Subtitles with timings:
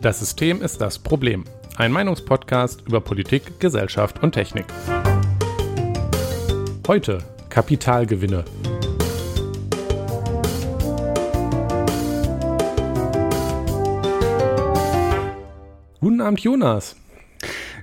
[0.00, 1.44] Das System ist das Problem.
[1.76, 4.64] Ein Meinungspodcast über Politik, Gesellschaft und Technik.
[6.86, 8.44] Heute Kapitalgewinne.
[16.00, 16.96] Guten Abend, Jonas.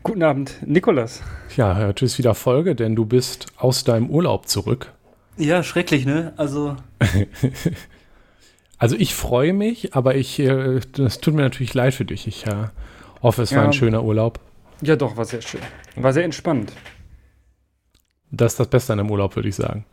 [0.03, 1.21] Guten Abend, Nikolas.
[1.57, 4.93] Ja, heute ist wieder Folge, denn du bist aus deinem Urlaub zurück.
[5.37, 6.33] Ja, schrecklich, ne?
[6.37, 6.75] Also.
[8.77, 12.27] also ich freue mich, aber ich, äh, das tut mir natürlich leid für dich.
[12.27, 12.67] Ich äh,
[13.21, 13.57] hoffe, es ja.
[13.57, 14.39] war ein schöner Urlaub.
[14.81, 15.61] Ja, doch, war sehr schön.
[15.95, 16.71] War sehr entspannt.
[18.31, 19.85] Das ist das Beste an dem Urlaub, würde ich sagen.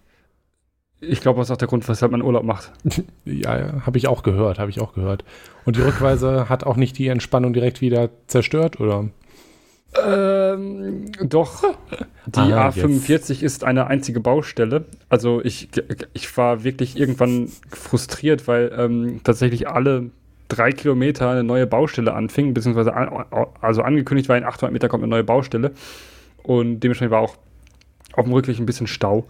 [1.01, 2.73] Ich glaube, das ist auch der Grund, weshalb man Urlaub macht.
[3.25, 5.25] ja, habe ich auch gehört, habe ich auch gehört.
[5.65, 9.09] Und die Rückweise hat auch nicht die Entspannung direkt wieder zerstört, oder?
[10.01, 11.63] Ähm, doch.
[12.27, 13.31] Die ah, A45 jetzt.
[13.43, 14.85] ist eine einzige Baustelle.
[15.09, 15.69] Also ich,
[16.15, 20.11] ich war wirklich irgendwann frustriert, weil ähm, tatsächlich alle
[20.49, 23.25] drei Kilometer eine neue Baustelle anfing, beziehungsweise an,
[23.61, 25.73] also angekündigt war, in 800 Meter kommt eine neue Baustelle.
[26.43, 27.37] Und dementsprechend war auch
[28.15, 29.27] auf dem Rückweg ein bisschen Stau.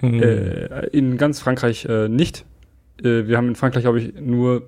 [0.00, 0.22] Mhm.
[0.22, 2.44] Äh, in ganz Frankreich äh, nicht.
[3.02, 4.62] Äh, wir haben in Frankreich, glaube ich, nur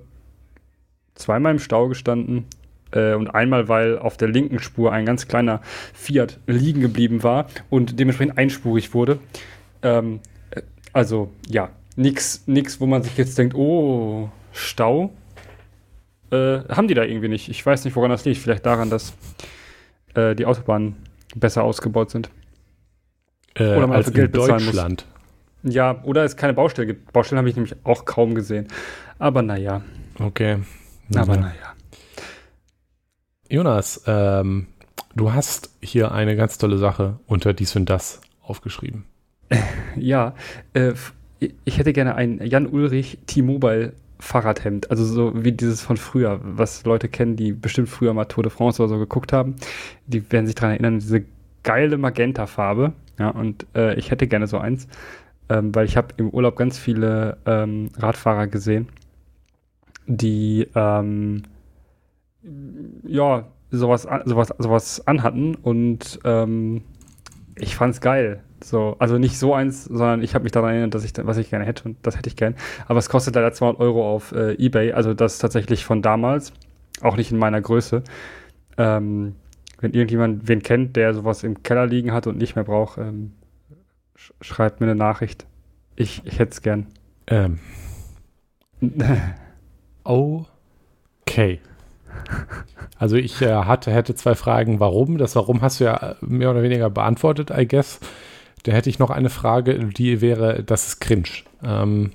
[1.15, 2.45] zweimal im Stau gestanden.
[2.91, 5.61] Äh, und einmal, weil auf der linken Spur ein ganz kleiner
[5.93, 9.19] Fiat liegen geblieben war und dementsprechend einspurig wurde.
[9.81, 10.19] Ähm,
[10.51, 10.61] äh,
[10.93, 15.11] also, ja, nichts, nix, wo man sich jetzt denkt, oh, Stau.
[16.31, 17.49] Äh, haben die da irgendwie nicht.
[17.49, 18.39] Ich weiß nicht, woran das liegt.
[18.39, 19.13] Vielleicht daran, dass
[20.15, 20.95] die Autobahnen
[21.35, 22.31] besser ausgebaut sind.
[23.55, 25.05] Oder man als Geld bezahlen Deutschland.
[25.63, 25.73] muss.
[25.75, 27.11] Ja, oder es keine Baustelle gibt.
[27.13, 28.67] Baustellen habe ich nämlich auch kaum gesehen.
[29.19, 29.81] Aber naja.
[30.19, 30.57] Okay.
[31.15, 31.41] Aber ja.
[31.41, 31.66] naja.
[33.49, 34.67] Jonas, ähm,
[35.15, 39.05] du hast hier eine ganz tolle Sache unter dies und das aufgeschrieben.
[39.95, 40.35] Ja,
[40.73, 40.93] äh,
[41.65, 46.85] ich hätte gerne ein Jan Ulrich T-Mobile Fahrradhemd, also so wie dieses von früher, was
[46.85, 49.55] Leute kennen, die bestimmt früher mal Tour de France oder so geguckt haben.
[50.05, 51.23] Die werden sich daran erinnern, diese
[51.63, 52.93] geile Magenta-Farbe.
[53.17, 54.87] Ja, und äh, ich hätte gerne so eins
[55.49, 58.89] ähm, weil ich habe im Urlaub ganz viele ähm, Radfahrer gesehen,
[60.05, 61.43] die ähm,
[63.03, 66.83] ja sowas, sowas, sowas anhatten und ähm,
[67.55, 68.43] ich fand's geil.
[68.63, 71.49] So, also nicht so eins, sondern ich habe mich daran erinnert, dass ich, was ich
[71.49, 72.55] gerne hätte und das hätte ich gern.
[72.87, 76.53] Aber es kostet leider 200 Euro auf äh, eBay, also das ist tatsächlich von damals,
[77.01, 78.03] auch nicht in meiner Größe.
[78.77, 79.35] Ähm,
[79.79, 83.33] wenn irgendjemand wen kennt, der sowas im Keller liegen hat und nicht mehr braucht, ähm,
[84.41, 85.45] schreibt mir eine Nachricht.
[85.95, 86.87] Ich, ich hätte es gern.
[87.27, 87.59] Ähm.
[90.03, 91.59] okay.
[92.97, 95.17] Also ich äh, hatte, hätte zwei Fragen, warum.
[95.17, 97.99] Das Warum hast du ja mehr oder weniger beantwortet, I guess.
[98.63, 101.29] Da hätte ich noch eine Frage, die wäre, das ist cringe.
[101.63, 102.11] Ähm,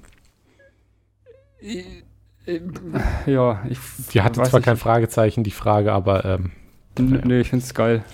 [3.26, 3.78] ja, ich.
[4.12, 6.24] Die hatte zwar kein Fragezeichen, die Frage, aber.
[6.24, 6.50] Ähm,
[6.98, 8.04] Nö, ich finde es geil.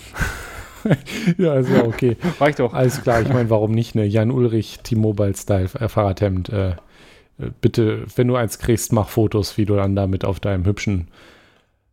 [1.39, 2.17] ja, ja okay.
[2.39, 2.75] Reicht doch.
[2.75, 4.05] Alles klar, ich meine, warum nicht, ne?
[4.05, 6.51] Jan Ulrich, T-Mobile-Style, äh, Fahrradhemd.
[6.51, 6.75] Äh, äh,
[7.61, 11.09] bitte, wenn du eins kriegst, mach Fotos, wie du dann damit auf deinem hübschen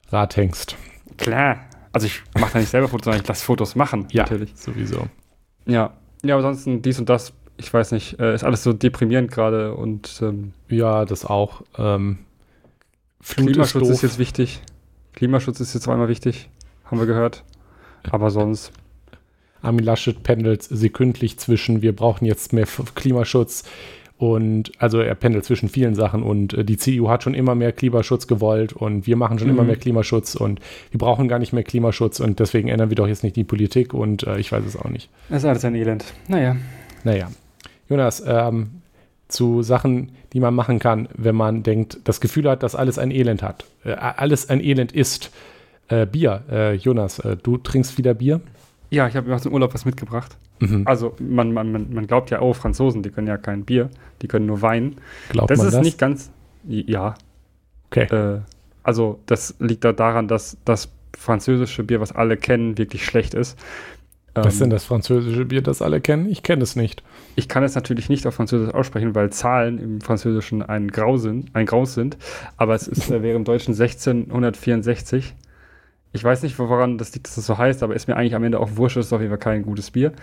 [0.10, 0.76] Rad hängst.
[1.18, 1.60] Klar.
[1.92, 4.52] Also ich mache da nicht selber Fotos, sondern ich lasse Fotos machen, ja, natürlich.
[4.56, 5.08] sowieso.
[5.66, 5.94] Ja.
[6.24, 9.74] Ja, aber ansonsten dies und das, ich weiß nicht, äh, ist alles so deprimierend gerade
[9.76, 11.62] und ähm, Ja, das auch.
[11.78, 12.20] Ähm,
[13.24, 14.62] Klimaschutz ist, ist jetzt wichtig.
[15.14, 16.50] Klimaschutz ist jetzt einmal wichtig,
[16.84, 17.44] haben wir gehört.
[18.12, 18.72] Aber sonst.
[19.62, 23.64] Armin Laschet pendelt sekündlich zwischen, wir brauchen jetzt mehr Klimaschutz
[24.18, 27.74] und also er pendelt zwischen vielen Sachen und äh, die CDU hat schon immer mehr
[27.74, 29.56] Klimaschutz gewollt und wir machen schon mhm.
[29.56, 30.62] immer mehr Klimaschutz und
[30.92, 33.94] wir brauchen gar nicht mehr Klimaschutz und deswegen ändern wir doch jetzt nicht die Politik
[33.94, 35.10] und äh, ich weiß es auch nicht.
[35.30, 36.06] Das ist alles ein Elend.
[36.28, 36.56] Naja.
[37.04, 37.30] Naja.
[37.90, 38.82] Jonas, ähm,
[39.28, 43.12] zu Sachen, die man machen kann, wenn man denkt, das Gefühl hat, dass alles ein
[43.12, 45.32] Elend hat, äh, alles ein Elend ist.
[45.88, 46.44] Äh, Bier.
[46.50, 48.42] Äh, Jonas, äh, du trinkst wieder Bier?
[48.90, 50.38] Ja, ich habe mir aus dem Urlaub was mitgebracht.
[50.60, 50.84] Mhm.
[50.86, 53.90] Also man, man, man glaubt ja, oh, Franzosen, die können ja kein Bier,
[54.22, 54.96] die können nur Wein.
[55.30, 55.84] Glaubt das man ist das?
[55.84, 56.32] nicht ganz,
[56.68, 57.16] ja.
[57.90, 58.04] Okay.
[58.04, 58.42] Äh,
[58.84, 63.58] also das liegt da daran, dass das französische Bier, was alle kennen, wirklich schlecht ist.
[64.36, 66.30] Was ist denn ähm, das französische Bier, das alle kennen?
[66.30, 67.04] Ich kenne es nicht.
[67.36, 71.56] Ich kann es natürlich nicht auf Französisch aussprechen, weil Zahlen im Französischen ein Grau sind,
[71.56, 72.18] ein Graus sind.
[72.58, 75.34] Aber es ist, äh, wäre im Deutschen 1664.
[76.16, 78.44] Ich weiß nicht, woran das liegt, dass das so heißt, aber ist mir eigentlich am
[78.44, 80.14] Ende auch wurscht, ist auf jeden Fall kein gutes Bier.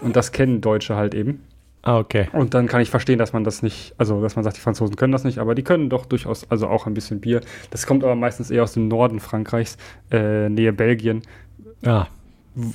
[0.00, 1.42] Und das kennen Deutsche halt eben.
[1.82, 2.28] Ah, okay.
[2.32, 4.96] Und dann kann ich verstehen, dass man das nicht, also dass man sagt, die Franzosen
[4.96, 7.40] können das nicht, aber die können doch durchaus, also auch ein bisschen Bier.
[7.70, 9.76] Das kommt aber meistens eher aus dem Norden Frankreichs,
[10.10, 11.22] äh, Nähe Belgien.
[11.84, 12.06] Ah,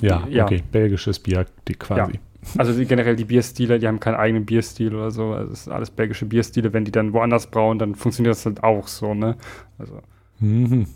[0.02, 0.64] ja, ja, okay.
[0.72, 2.20] Belgisches Bier, die quasi.
[2.58, 5.34] Also die, generell die Bierstile, die haben keinen eigenen Bierstil oder so.
[5.34, 6.74] Also es sind alles belgische Bierstile.
[6.74, 9.36] Wenn die dann woanders brauen, dann funktioniert das halt auch so, ne?
[9.80, 10.00] Also.
[10.40, 10.88] Mhm.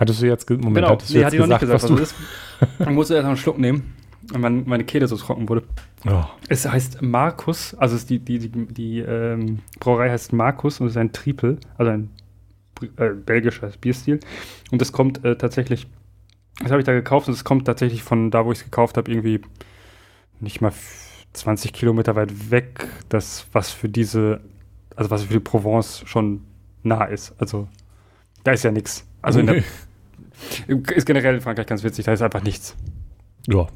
[0.00, 2.00] Hattest du jetzt, Moment, genau, hattest du nee, jetzt hat die noch nicht gesagt, gesagt,
[2.00, 2.12] was
[2.60, 2.80] was ist.
[2.86, 3.94] Man musste erst mal einen Schluck nehmen,
[4.32, 5.62] weil mein, meine Kehle so trocken wurde.
[6.04, 10.86] du, oh, Es heißt Markus, also die, die, die, die ähm, Brauerei heißt Markus und
[10.86, 12.10] es ist ein Triple, also ein
[12.96, 14.20] äh, belgischer Bierstil.
[14.70, 15.86] Und das kommt äh, tatsächlich,
[16.60, 18.96] das habe ich da gekauft und es kommt tatsächlich von da, wo ich es gekauft
[18.96, 19.40] habe, irgendwie
[20.40, 24.40] nicht mal f- 20 Kilometer weit weg, das, was für diese,
[24.96, 26.40] also was für die Provence schon
[26.82, 27.34] nah ist.
[27.38, 27.68] Also
[28.42, 29.06] da ist ja nichts.
[29.22, 29.62] Also in der,
[30.66, 32.76] ist generell in Frankreich ganz witzig, da ist einfach nichts.
[33.48, 33.66] ja,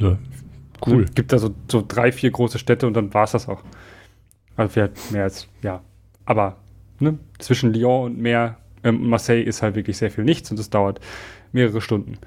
[0.00, 0.18] ne,
[0.86, 1.04] cool.
[1.04, 3.62] Es gibt da so, so drei, vier große Städte und dann war es das auch.
[4.56, 5.82] Also vielleicht mehr als, ja.
[6.24, 6.56] Aber
[6.98, 10.70] ne, zwischen Lyon und Meer, ähm, Marseille ist halt wirklich sehr viel nichts und es
[10.70, 11.00] dauert
[11.52, 12.18] mehrere Stunden,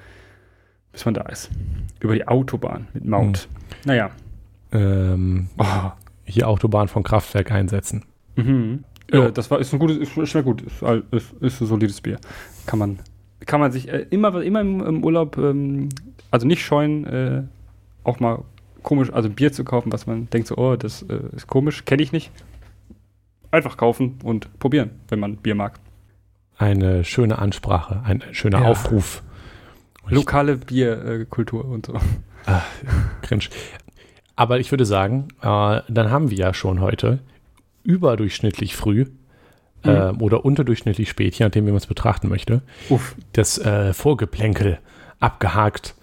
[0.91, 1.49] bis man da ist.
[1.99, 3.47] Über die Autobahn mit Maut.
[3.85, 4.11] Naja.
[4.71, 5.91] Ähm, Oh.
[6.25, 8.03] hier Autobahn von Kraftwerk einsetzen.
[8.35, 8.83] Mhm.
[9.11, 10.81] Äh, das war, ist ein gutes, ist, schmeckt gut, ist,
[11.11, 12.17] ist, ist ein solides Bier.
[12.65, 12.99] Kann man,
[13.45, 15.89] kann man sich äh, immer, immer im, im Urlaub, ähm,
[16.31, 17.43] also nicht scheuen, äh,
[18.03, 18.43] auch mal
[18.81, 22.03] komisch, also Bier zu kaufen, was man denkt so, oh, das äh, ist komisch, kenne
[22.03, 22.31] ich nicht.
[23.51, 25.79] Einfach kaufen und probieren, wenn man Bier mag.
[26.57, 28.65] Eine schöne Ansprache, ein schöner Ja.
[28.67, 29.23] Aufruf.
[30.03, 31.93] Und Lokale Bierkultur und so.
[33.21, 33.45] Cringe.
[34.35, 37.19] Aber ich würde sagen, äh, dann haben wir ja schon heute
[37.83, 39.05] überdurchschnittlich früh
[39.83, 43.15] äh, oder unterdurchschnittlich spät, je nachdem, wie man es betrachten möchte, Uff.
[43.33, 44.79] das äh, Vorgeplänkel
[45.19, 45.95] abgehakt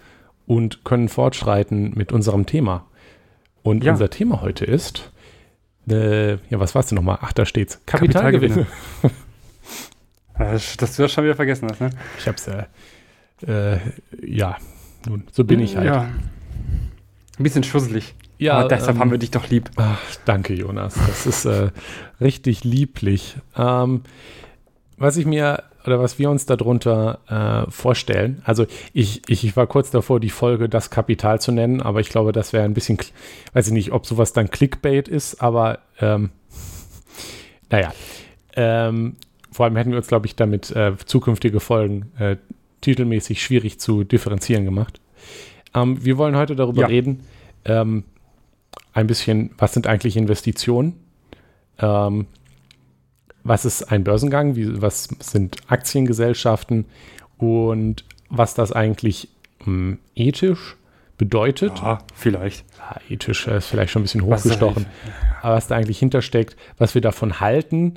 [0.47, 2.85] und können fortschreiten mit unserem Thema.
[3.63, 3.91] Und Ja.
[3.91, 5.11] unser Thema heute ist,
[5.89, 7.19] äh, ja, was war es denn nochmal?
[7.21, 7.79] Ach, da steht's.
[7.85, 8.65] Kapitalgewinne.
[10.37, 11.91] Das, dass du das schon wieder vergessen hast, ne?
[12.17, 12.63] Ich hab's, äh,
[13.45, 13.77] äh,
[14.25, 14.57] ja,
[15.07, 15.85] nun, so bin ich halt.
[15.87, 16.01] Ja.
[16.01, 18.15] Ein bisschen schusselig.
[18.39, 19.69] Ja, Aber deshalb ähm, haben wir dich doch lieb.
[19.75, 20.95] Ach, danke, Jonas.
[20.95, 21.69] Das ist äh,
[22.21, 23.35] richtig lieblich.
[23.57, 24.01] Ähm,
[24.97, 29.65] was ich mir oder was wir uns darunter äh, vorstellen, also ich, ich, ich war
[29.65, 32.99] kurz davor, die Folge Das Kapital zu nennen, aber ich glaube, das wäre ein bisschen,
[33.53, 36.29] weiß ich nicht, ob sowas dann Clickbait ist, aber ähm,
[37.71, 37.93] naja.
[38.55, 39.15] Ähm,
[39.51, 42.35] vor allem hätten wir uns, glaube ich, damit äh, zukünftige Folgen äh,
[42.81, 44.99] titelmäßig schwierig zu differenzieren gemacht.
[45.73, 46.87] Ähm, wir wollen heute darüber Ja.
[46.87, 47.21] reden,
[47.65, 48.03] ähm,
[48.93, 50.95] ein bisschen, was sind eigentlich Investitionen?
[51.81, 52.27] Ähm,
[53.43, 54.55] was ist ein Börsengang?
[54.55, 56.85] Wie, was sind Aktiengesellschaften?
[57.37, 59.29] Und was das eigentlich
[59.65, 60.77] mh, ethisch
[61.17, 61.79] bedeutet?
[61.79, 62.65] Ja, vielleicht.
[62.77, 64.85] Ja, ethisch äh, ist vielleicht schon ein bisschen Was hochgestochen.
[65.41, 67.95] Aber was da eigentlich hintersteckt, was wir davon halten,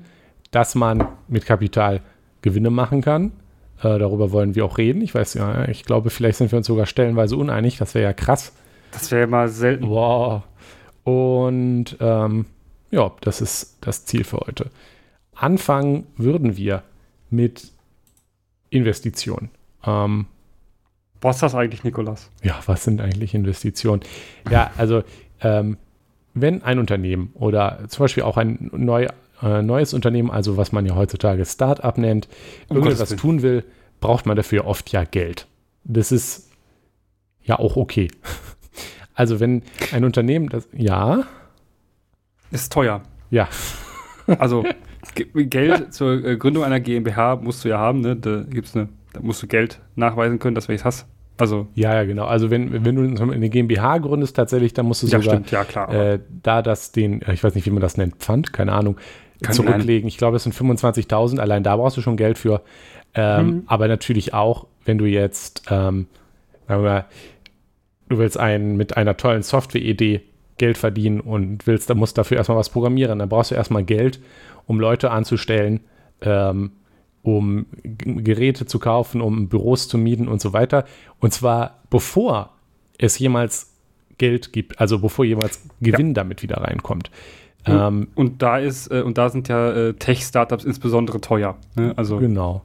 [0.51, 2.01] dass man mit Kapital
[2.43, 3.33] Gewinne machen kann.
[3.79, 5.03] Äh, darüber wollen wir auch reden.
[5.03, 7.79] Ich weiß ja, ich glaube, vielleicht sind wir uns sogar stellenweise uneinig.
[7.79, 8.53] Das wäre ja krass.
[8.93, 9.89] Das wäre mal selten.
[9.89, 10.43] Wow.
[11.03, 12.47] Und ähm,
[12.95, 14.71] ja, das ist das Ziel für heute.
[15.35, 16.83] Anfangen würden wir
[17.29, 17.73] mit
[18.71, 19.51] Investitionen.
[19.85, 20.27] Ähm,
[21.21, 22.31] Was ist das eigentlich, Nikolas?
[22.43, 24.03] ja, was sind eigentlich Investitionen?
[24.51, 25.03] Ja, also
[25.41, 25.77] ähm,
[26.35, 29.09] wenn ein Unternehmen oder zum Beispiel auch ein neu,
[29.43, 32.29] äh, neues Unternehmen, also was man ja heutzutage Start-up nennt,
[32.69, 33.65] Um irgendetwas tun will,
[34.01, 35.47] braucht man dafür oft ja Geld.
[35.85, 36.51] Das ist
[37.43, 38.09] ja auch okay.
[39.17, 39.63] Also wenn
[39.93, 41.23] ein Unternehmen das, ja,
[42.55, 43.03] Ist teuer.
[43.31, 43.49] ja,
[44.39, 44.65] Also
[45.15, 48.17] Ge- Geld zur äh, Gründung einer GmbH musst du ja haben, ne?
[48.17, 51.07] Da gibt's eine, da musst du Geld nachweisen können, dass du es hast.
[51.37, 52.25] Also, ja, ja, genau.
[52.27, 55.65] Also wenn, wenn du eine GmbH gründest tatsächlich, dann musst du ja, sogar stimmt, ja
[55.65, 55.93] klar.
[55.93, 58.97] äh, da das den, äh, ich weiß nicht, wie man das nennt, Pfand, keine Ahnung,
[59.43, 60.07] Kann zurücklegen.
[60.09, 62.63] Ich glaube, es sind 25.000, allein da brauchst du schon Geld für.
[63.15, 63.63] Ähm, Mhm.
[63.67, 66.07] Aber natürlich auch, wenn du jetzt, ähm,
[66.69, 67.05] sagen wir mal,
[68.09, 70.23] du willst einen mit einer tollen Software-Idee
[70.59, 73.19] Geld verdienen und willst, dann musst du dafür erstmal was programmieren.
[73.19, 74.21] Dann brauchst du erstmal Geld,
[74.67, 75.81] um Leute anzustellen,
[76.21, 76.73] ähm,
[77.23, 80.85] um Geräte zu kaufen, um Büros zu mieten und so weiter.
[81.21, 82.51] Und zwar bevor
[82.99, 83.73] es jemals
[84.19, 87.11] Geld gibt, also bevor jemals Gewinn damit wieder reinkommt.
[87.67, 91.57] Ähm, und da ist, äh, und da sind ja äh, Tech-Startups insbesondere teuer.
[91.77, 91.95] Ne?
[91.97, 92.63] Also, Genau.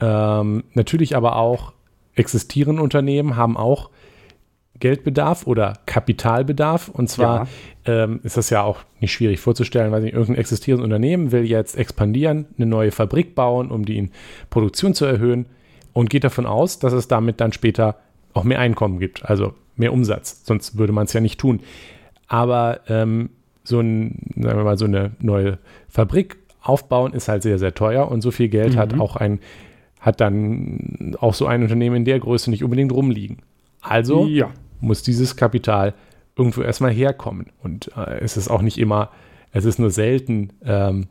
[0.00, 1.72] Ähm, natürlich aber auch
[2.14, 3.90] existierende Unternehmen haben auch
[4.80, 6.88] Geldbedarf oder Kapitalbedarf.
[6.88, 7.48] Und zwar
[7.84, 12.46] ähm, ist das ja auch nicht schwierig vorzustellen, weil irgendein existierendes Unternehmen will jetzt expandieren,
[12.56, 14.10] eine neue Fabrik bauen, um die
[14.50, 15.46] Produktion zu erhöhen
[15.92, 17.96] und geht davon aus, dass es damit dann später
[18.34, 20.42] auch mehr Einkommen gibt, also mehr Umsatz.
[20.44, 21.60] Sonst würde man es ja nicht tun.
[22.28, 23.30] Aber ähm,
[23.64, 28.10] so, ein, sagen wir mal, so eine neue Fabrik aufbauen ist halt sehr, sehr teuer
[28.10, 29.00] und so viel Geld hat Mhm.
[29.00, 29.40] auch ein,
[30.00, 33.38] hat dann auch so ein Unternehmen in der Größe nicht unbedingt rumliegen.
[33.80, 34.50] Also ja.
[34.80, 35.94] Muss dieses Kapital
[36.36, 37.46] irgendwo erstmal herkommen.
[37.62, 39.10] Und äh, es ist auch nicht immer,
[39.52, 41.08] es ist nur selten ähm,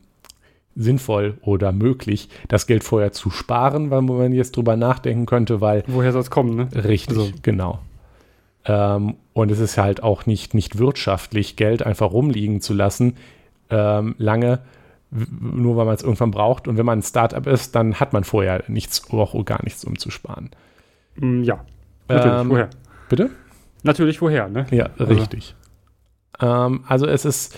[0.75, 5.83] sinnvoll oder möglich, das Geld vorher zu sparen, weil man jetzt drüber nachdenken könnte, weil.
[5.87, 6.69] Woher soll es kommen, ne?
[6.83, 7.31] Richtig, also.
[7.41, 7.79] genau.
[8.65, 13.15] Ähm, und es ist halt auch nicht, nicht wirtschaftlich, Geld einfach rumliegen zu lassen,
[13.69, 14.59] ähm, lange,
[15.11, 16.67] nur weil man es irgendwann braucht.
[16.67, 19.97] Und wenn man ein Startup ist, dann hat man vorher nichts, auch gar nichts, um
[19.97, 20.49] zu sparen.
[21.15, 21.63] Mm, ja,
[22.07, 22.69] natürlich, ähm, woher?
[23.07, 23.29] Bitte?
[23.85, 24.65] Natürlich, woher, ne?
[24.71, 25.05] Ja, also.
[25.05, 25.55] richtig.
[26.39, 27.55] Ähm, also es ist,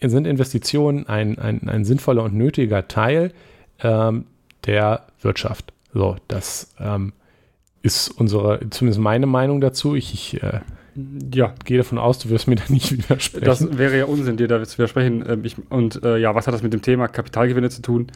[0.00, 3.32] sind Investitionen ein, ein, ein sinnvoller und nötiger Teil
[3.80, 4.26] ähm,
[4.64, 5.72] der Wirtschaft.
[5.92, 7.12] So, das ähm,
[7.82, 9.96] ist unsere, zumindest meine Meinung dazu.
[9.96, 10.60] Ich, ich äh,
[11.34, 11.52] ja.
[11.64, 13.44] gehe davon aus, du wirst mir da nicht widersprechen.
[13.44, 15.24] Das wäre ja Unsinn, dir da zu widersprechen.
[15.28, 18.06] Ähm, ich, und äh, ja, was hat das mit dem Thema Kapitalgewinne zu tun?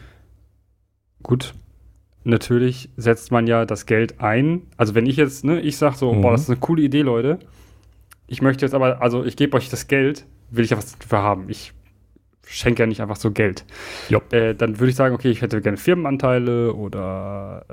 [1.23, 1.55] Gut,
[2.25, 4.62] natürlich setzt man ja das Geld ein.
[4.76, 6.23] Also wenn ich jetzt, ne, ich sage so, mhm.
[6.23, 7.38] boah, das ist eine coole Idee, Leute.
[8.26, 11.19] Ich möchte jetzt aber, also ich gebe euch das Geld, will ich ja was dafür
[11.19, 11.49] haben.
[11.49, 11.73] Ich
[12.47, 13.64] schenke ja nicht einfach so Geld.
[14.31, 17.64] Äh, dann würde ich sagen, okay, ich hätte gerne Firmenanteile oder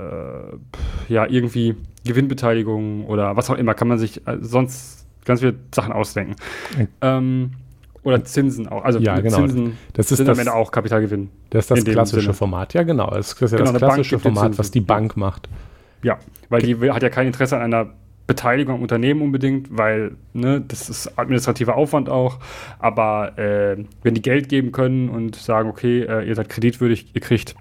[1.10, 1.76] äh, ja, irgendwie
[2.06, 3.74] Gewinnbeteiligung oder was auch immer.
[3.74, 6.36] Kann man sich äh, sonst ganz viele Sachen ausdenken.
[6.74, 6.88] Okay.
[7.02, 7.52] Ähm,
[8.04, 8.84] oder Zinsen auch.
[8.84, 9.38] Also ja, genau.
[9.38, 11.30] Zinsen das ist das, am Ende auch Kapitalgewinn.
[11.50, 12.34] Das ist das klassische Sinne.
[12.34, 13.10] Format, ja genau.
[13.10, 15.50] Das ist ja genau, das klassische Format, was die Bank macht.
[16.04, 16.18] Ja,
[16.50, 17.92] weil die hat ja kein Interesse an einer
[18.30, 22.38] Beteiligung am Unternehmen unbedingt, weil ne, das ist administrativer Aufwand auch.
[22.78, 27.22] Aber äh, wenn die Geld geben können und sagen, okay, äh, ihr seid kreditwürdig, ihr
[27.22, 27.56] kriegt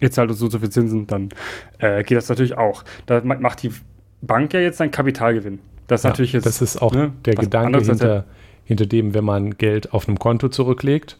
[0.00, 1.30] jetzt halt so, so viel Zinsen, dann
[1.78, 2.84] äh, geht das natürlich auch.
[3.06, 3.72] Da macht die
[4.20, 5.60] Bank ja jetzt einen Kapitalgewinn.
[5.86, 6.44] Das ist ja, natürlich jetzt.
[6.44, 8.26] Das ist auch ne, der Gedanke hinter,
[8.70, 11.18] hinter dem, wenn man Geld auf einem Konto zurücklegt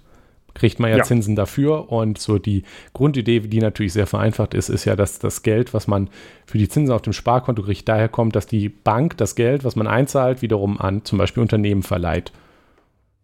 [0.55, 1.91] kriegt man ja, ja, Zinsen dafür.
[1.91, 5.87] Und so die Grundidee, die natürlich sehr vereinfacht ist, ist ja, dass das Geld, was
[5.87, 6.09] man
[6.47, 9.77] für die Zinsen auf dem Sparkonto kriegt, daher kommt, dass die Bank das Geld, was
[9.77, 12.33] man einzahlt, wiederum an zum Beispiel Unternehmen verleiht.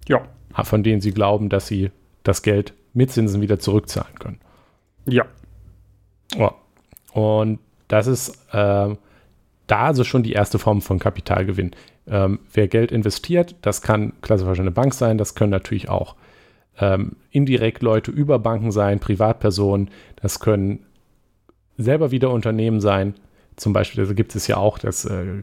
[0.09, 0.23] Ja.
[0.63, 1.91] Von denen sie glauben, dass sie
[2.23, 4.41] das Geld mit Zinsen wieder zurückzahlen können.
[5.07, 5.27] Ja.
[6.39, 6.51] Oh.
[7.13, 8.97] Und das ist äh,
[9.67, 11.73] da also schon die erste Form von Kapitalgewinn.
[12.09, 16.15] Ähm, wer Geld investiert, das kann klassischerweise eine Bank sein, das können natürlich auch
[16.79, 20.85] ähm, indirekt Leute über Banken sein, Privatpersonen, das können
[21.79, 23.15] selber wieder Unternehmen sein.
[23.57, 25.43] Zum Beispiel, also gibt es ja auch das äh,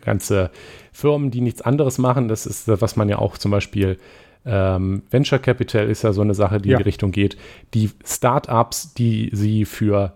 [0.00, 0.50] ganze
[0.92, 2.26] Firmen, die nichts anderes machen.
[2.26, 3.98] Das ist, was man ja auch zum Beispiel
[4.44, 6.76] ähm, Venture Capital ist ja so eine Sache, die ja.
[6.76, 7.36] in die Richtung geht.
[7.74, 10.14] Die Startups, die sie für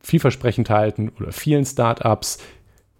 [0.00, 2.38] vielversprechend halten oder vielen Startups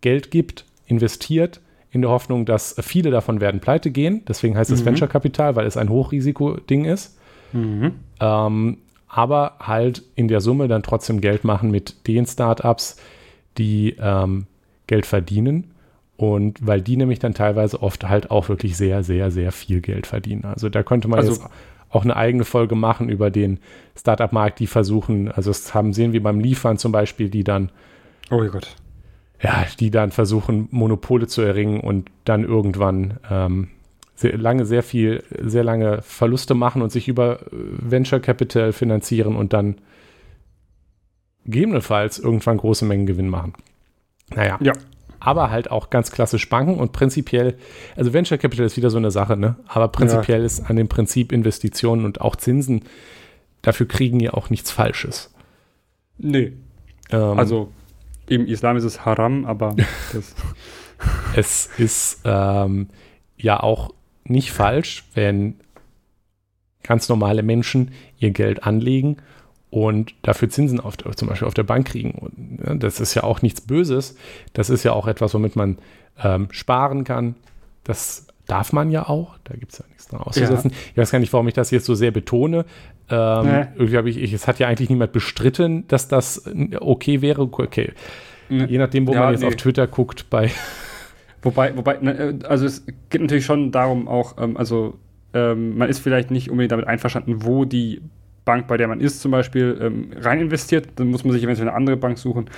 [0.02, 1.60] Geld gibt, investiert,
[1.92, 4.22] in der Hoffnung, dass viele davon werden pleite gehen.
[4.28, 4.86] Deswegen heißt es mhm.
[4.86, 7.18] Venture Capital, weil es ein Hochrisiko-Ding ist.
[7.52, 7.94] Mhm.
[8.20, 8.78] Ähm,
[9.08, 12.96] aber halt in der Summe dann trotzdem Geld machen mit den Startups,
[13.58, 14.46] die ähm,
[14.86, 15.72] Geld verdienen.
[16.16, 20.06] Und weil die nämlich dann teilweise oft halt auch wirklich sehr, sehr, sehr viel Geld
[20.06, 20.44] verdienen.
[20.44, 21.44] Also da könnte man also, jetzt
[21.88, 23.58] auch eine eigene Folge machen über den
[23.96, 27.70] Startup-Markt, die versuchen, also es haben sehen wir beim Liefern zum Beispiel, die dann
[28.30, 28.76] oh Gott
[29.42, 33.68] ja, die dann versuchen, Monopole zu erringen und dann irgendwann ähm,
[34.14, 39.36] sehr lange, sehr viel, sehr lange Verluste machen und sich über äh, Venture Capital finanzieren
[39.36, 39.76] und dann
[41.46, 43.54] gegebenenfalls irgendwann große Mengen Gewinn machen.
[44.34, 44.58] Naja.
[44.60, 44.72] Ja.
[45.20, 47.56] Aber halt auch ganz klassisch Banken und prinzipiell,
[47.94, 49.56] also Venture Capital ist wieder so eine Sache, ne?
[49.68, 50.46] Aber prinzipiell ja.
[50.46, 52.84] ist an dem Prinzip Investitionen und auch Zinsen,
[53.60, 55.34] dafür kriegen ja auch nichts Falsches.
[56.16, 56.52] Nee.
[57.10, 57.70] Ähm, also
[58.30, 59.74] im Islam ist es haram, aber
[61.36, 62.88] es ist ähm,
[63.36, 63.92] ja auch
[64.24, 65.56] nicht falsch, wenn
[66.84, 69.16] ganz normale Menschen ihr Geld anlegen
[69.70, 72.12] und dafür Zinsen auf, zum Beispiel auf der Bank kriegen.
[72.12, 74.16] Und, ja, das ist ja auch nichts Böses.
[74.52, 75.78] Das ist ja auch etwas, womit man
[76.22, 77.34] ähm, sparen kann.
[77.82, 79.36] Das darf man ja auch.
[79.44, 80.70] Da gibt es ja nichts dran auszusetzen.
[80.70, 80.76] Ja.
[80.92, 82.64] Ich weiß gar nicht, warum ich das jetzt so sehr betone.
[83.08, 83.66] Ähm, nee.
[83.74, 86.44] Irgendwie habe ich, ich, es hat ja eigentlich niemand bestritten, dass das
[86.80, 87.42] okay wäre.
[87.42, 87.92] Okay.
[88.48, 88.64] Nee.
[88.64, 89.48] Je nachdem, wo ja, man jetzt nee.
[89.48, 90.50] auf Twitter guckt, bei.
[91.42, 94.98] Wobei, wobei, ne, also es geht natürlich schon darum auch, ähm, also
[95.32, 98.02] ähm, man ist vielleicht nicht unbedingt damit einverstanden, wo die
[98.44, 100.88] Bank, bei der man ist, zum Beispiel ähm, rein investiert.
[100.96, 102.50] Dann muss man sich eventuell eine andere Bank suchen.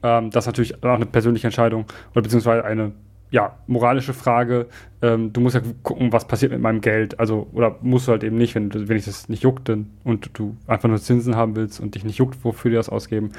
[0.00, 2.92] Das ist natürlich auch eine persönliche Entscheidung oder beziehungsweise eine
[3.30, 4.66] ja, moralische Frage.
[5.02, 7.18] Ähm, du musst ja gucken, was passiert mit meinem Geld.
[7.20, 10.30] Also, oder musst du halt eben nicht, wenn, wenn ich das nicht juckt dann, und
[10.34, 13.30] du einfach nur Zinsen haben willst und dich nicht juckt, wofür die das ausgeben,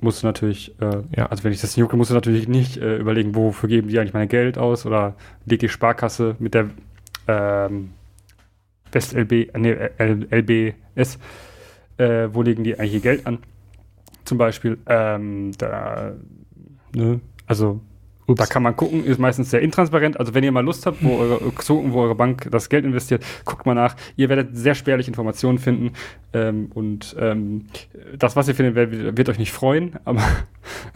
[0.00, 1.26] musst du natürlich, äh, ja.
[1.26, 3.98] also wenn ich das nicht jucke, musst du natürlich nicht äh, überlegen, wofür geben die
[3.98, 5.14] eigentlich mein Geld aus oder
[5.44, 6.70] legt die Sparkasse mit der
[7.28, 7.90] ähm,
[8.92, 9.76] West LB, nee,
[10.30, 11.18] LBS,
[11.98, 13.38] äh, wo legen die eigentlich ihr Geld an?
[14.24, 16.12] Zum Beispiel, ähm, da,
[16.94, 17.80] ne, also
[18.26, 18.38] Ups.
[18.38, 20.18] Da kann man gucken, ist meistens sehr intransparent.
[20.18, 23.66] Also wenn ihr mal Lust habt, wo eure, wo eure Bank das Geld investiert, guckt
[23.66, 23.94] mal nach.
[24.16, 25.92] Ihr werdet sehr spärlich Informationen finden.
[26.32, 27.66] Ähm, und ähm,
[28.18, 30.22] das, was ihr findet, wird, wird euch nicht freuen, aber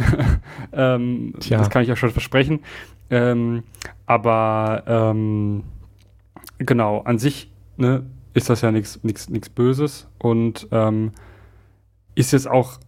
[0.73, 2.61] ähm, das kann ich ja schon versprechen.
[3.11, 3.63] Ähm,
[4.07, 5.65] aber ähm,
[6.59, 8.99] genau, an sich ne, ist das ja nichts
[9.55, 11.13] Böses und ähm,
[12.15, 12.79] ist jetzt auch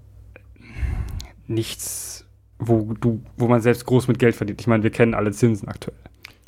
[1.47, 2.22] nichts
[2.69, 4.61] wo du, wo man selbst groß mit Geld verdient.
[4.61, 5.97] Ich meine, wir kennen alle Zinsen aktuell.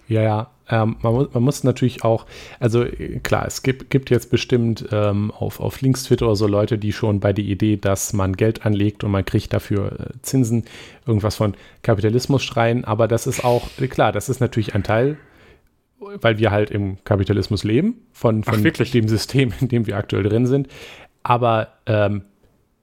[0.08, 0.50] Ja, ja.
[0.68, 2.24] Ähm, man, muss, man, muss, natürlich auch,
[2.58, 2.86] also
[3.22, 6.92] klar, es gibt, gibt jetzt bestimmt ähm, auf, auf Links, Twitter oder so Leute, die
[6.92, 10.64] schon bei der Idee, dass man Geld anlegt und man kriegt dafür äh, Zinsen,
[11.06, 12.84] irgendwas von Kapitalismus schreien.
[12.84, 15.18] Aber das ist auch, klar, das ist natürlich ein Teil,
[15.98, 20.22] weil wir halt im Kapitalismus leben, von, von Ach, dem System, in dem wir aktuell
[20.22, 20.68] drin sind.
[21.22, 22.22] Aber ähm,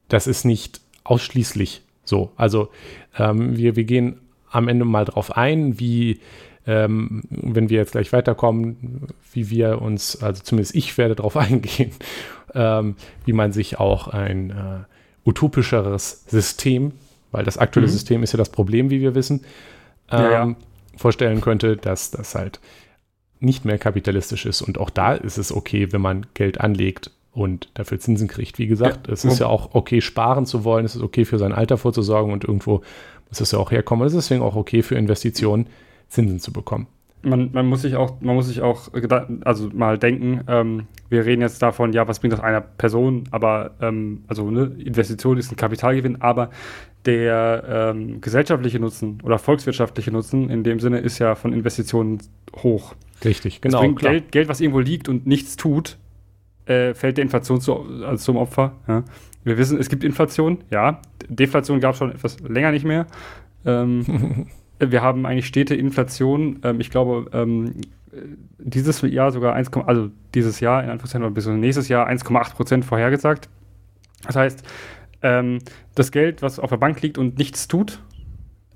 [0.07, 2.31] das ist nicht ausschließlich so.
[2.35, 2.69] Also
[3.17, 6.19] ähm, wir, wir gehen am Ende mal drauf ein, wie,
[6.67, 11.91] ähm, wenn wir jetzt gleich weiterkommen, wie wir uns, also zumindest ich werde darauf eingehen,
[12.53, 16.93] ähm, wie man sich auch ein äh, utopischeres System,
[17.31, 17.91] weil das aktuelle mhm.
[17.91, 19.41] System ist ja das Problem, wie wir wissen,
[20.11, 20.43] ja, ja.
[20.43, 20.57] Ähm,
[20.97, 22.59] vorstellen könnte, dass das halt
[23.39, 24.61] nicht mehr kapitalistisch ist.
[24.61, 28.59] Und auch da ist es okay, wenn man Geld anlegt und dafür Zinsen kriegt.
[28.59, 29.13] Wie gesagt, ja.
[29.13, 32.33] es ist ja auch okay, sparen zu wollen, es ist okay für sein Alter vorzusorgen
[32.33, 32.81] und irgendwo
[33.29, 34.05] muss es ja auch herkommen.
[34.05, 35.67] Es ist deswegen auch okay für Investitionen,
[36.09, 36.87] Zinsen zu bekommen.
[37.23, 38.89] Man, man, muss sich auch, man muss sich auch
[39.45, 43.75] also mal denken, ähm, wir reden jetzt davon, ja, was bringt das einer Person, aber
[43.79, 46.49] ähm, also ne, Investition ist ein Kapitalgewinn, aber
[47.05, 52.19] der ähm, gesellschaftliche Nutzen oder volkswirtschaftliche Nutzen in dem Sinne ist ja von Investitionen
[52.57, 52.95] hoch.
[53.23, 53.87] Richtig, genau.
[53.93, 55.97] Geld, Geld, was irgendwo liegt und nichts tut,
[56.65, 58.73] äh, fällt der Inflation zu, also zum Opfer.
[58.87, 59.03] Ja.
[59.43, 61.01] Wir wissen, es gibt Inflation, ja.
[61.27, 63.07] Deflation gab es schon etwas länger nicht mehr.
[63.65, 64.47] Ähm,
[64.79, 66.59] wir haben eigentlich stete Inflation.
[66.63, 67.73] Ähm, ich glaube, ähm,
[68.57, 72.85] dieses Jahr sogar 1, also dieses Jahr in Anführungszeichen oder bis nächstes Jahr 1,8 Prozent
[72.85, 73.49] vorhergesagt.
[74.25, 74.63] Das heißt,
[75.23, 75.59] ähm,
[75.95, 77.99] das Geld, was auf der Bank liegt und nichts tut,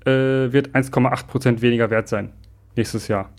[0.04, 0.10] äh,
[0.52, 2.32] wird 1,8 Prozent weniger wert sein
[2.76, 3.30] nächstes Jahr.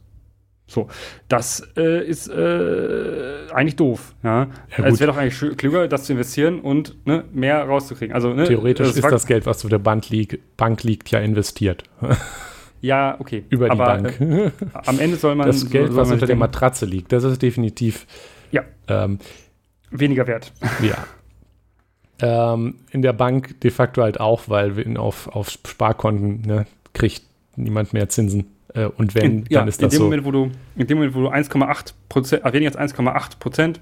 [0.69, 0.89] So,
[1.30, 4.15] das äh, ist äh, eigentlich doof.
[4.21, 4.49] Ja?
[4.77, 8.13] ja es wäre doch eigentlich klüger, das zu investieren und ne, mehr rauszukriegen.
[8.13, 11.19] Also, ne, Theoretisch das ist das Geld, was auf der Bank liegt, Bank liegt, ja
[11.19, 11.84] investiert.
[12.82, 13.45] ja, okay.
[13.49, 14.19] Über die Aber, Bank.
[14.19, 15.47] Äh, am Ende soll man.
[15.58, 18.06] Das Geld, was unter der Matratze liegt, das ist definitiv
[18.51, 18.63] ja.
[18.89, 19.19] Ähm,
[19.89, 20.51] weniger wert.
[20.82, 21.06] Ja.
[22.19, 27.23] Ähm, in der Bank de facto halt auch, weil auf, auf Sparkonten ne, kriegt
[27.56, 28.57] niemand mehr Zinsen.
[28.73, 30.03] Äh, und wenn, in, ja, dann ist das in dem so.
[30.06, 33.80] Moment, wo du, in dem Moment, wo du 1,8 Prozent, äh, weniger als 1,8 Prozent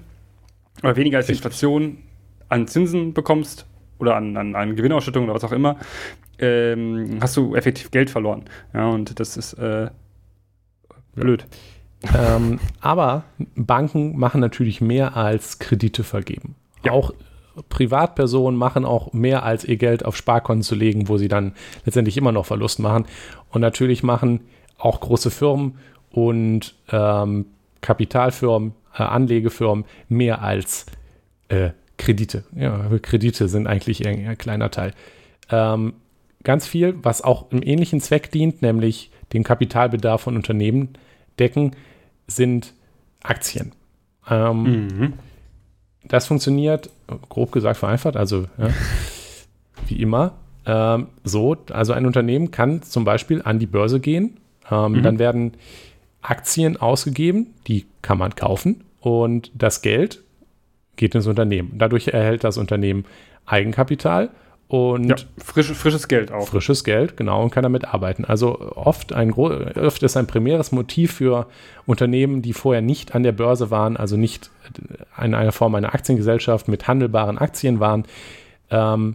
[0.82, 1.44] oder weniger als Richtig.
[1.44, 1.98] Inflation
[2.48, 3.66] an Zinsen bekommst
[3.98, 5.76] oder an, an, an Gewinnausschüttung oder was auch immer,
[6.38, 8.44] ähm, hast du effektiv Geld verloren.
[8.74, 9.88] Ja, und das ist äh,
[11.14, 11.46] blöd.
[12.14, 16.54] Ähm, aber Banken machen natürlich mehr als Kredite vergeben.
[16.84, 16.92] Ja.
[16.92, 17.12] Auch
[17.70, 22.18] Privatpersonen machen auch mehr als ihr Geld auf Sparkonten zu legen, wo sie dann letztendlich
[22.18, 23.06] immer noch Verlust machen.
[23.50, 24.40] Und natürlich machen
[24.78, 25.78] auch große Firmen
[26.10, 27.46] und ähm,
[27.80, 30.86] Kapitalfirmen, äh, Anlegefirmen mehr als
[31.48, 32.44] äh, Kredite.
[32.54, 34.92] Ja, Kredite sind eigentlich ein, ein kleiner Teil.
[35.50, 35.94] Ähm,
[36.42, 40.90] ganz viel, was auch im ähnlichen Zweck dient, nämlich den Kapitalbedarf von Unternehmen
[41.38, 41.72] decken,
[42.26, 42.74] sind
[43.22, 43.72] Aktien.
[44.28, 45.12] Ähm, mhm.
[46.04, 46.90] Das funktioniert,
[47.28, 48.68] grob gesagt vereinfacht, also ja,
[49.86, 50.34] wie immer,
[50.64, 51.56] ähm, so.
[51.70, 54.38] Also ein Unternehmen kann zum Beispiel an die Börse gehen
[54.70, 55.02] ähm, mhm.
[55.02, 55.52] Dann werden
[56.22, 60.22] Aktien ausgegeben, die kann man kaufen und das Geld
[60.96, 61.72] geht ins Unternehmen.
[61.74, 63.04] Dadurch erhält das Unternehmen
[63.44, 64.30] Eigenkapital
[64.68, 66.48] und ja, frisch, frisches Geld auch.
[66.48, 68.24] Frisches Geld, genau, und kann damit arbeiten.
[68.24, 71.46] Also oft, ein, oft ist ein primäres Motiv für
[71.86, 74.50] Unternehmen, die vorher nicht an der Börse waren, also nicht
[75.22, 78.04] in einer Form einer Aktiengesellschaft mit handelbaren Aktien waren,
[78.70, 79.14] ähm,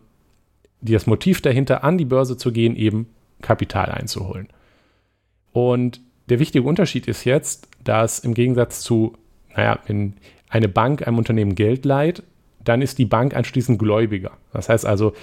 [0.80, 3.08] die das Motiv dahinter, an die Börse zu gehen, eben
[3.42, 4.48] Kapital einzuholen.
[5.54, 9.14] Und der wichtige Unterschied ist jetzt, dass im Gegensatz zu,
[9.56, 10.14] naja, wenn
[10.50, 12.24] eine Bank einem Unternehmen Geld leiht,
[12.64, 14.32] dann ist die Bank anschließend Gläubiger.
[14.54, 15.14] Das heißt also,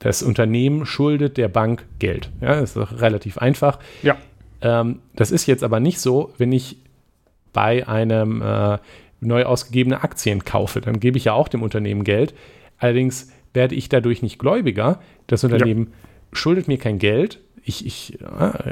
[0.00, 2.30] das Unternehmen schuldet der Bank Geld.
[2.40, 3.78] Ja, das ist relativ einfach.
[4.02, 4.16] Ja.
[4.60, 6.76] Ähm, das ist jetzt aber nicht so, wenn ich
[7.52, 8.78] bei einem äh,
[9.20, 10.80] neu ausgegebenen Aktien kaufe.
[10.80, 12.34] Dann gebe ich ja auch dem Unternehmen Geld.
[12.78, 15.00] Allerdings werde ich dadurch nicht Gläubiger.
[15.26, 16.38] Das Unternehmen ja.
[16.38, 18.18] schuldet mir kein Geld, ich, ich,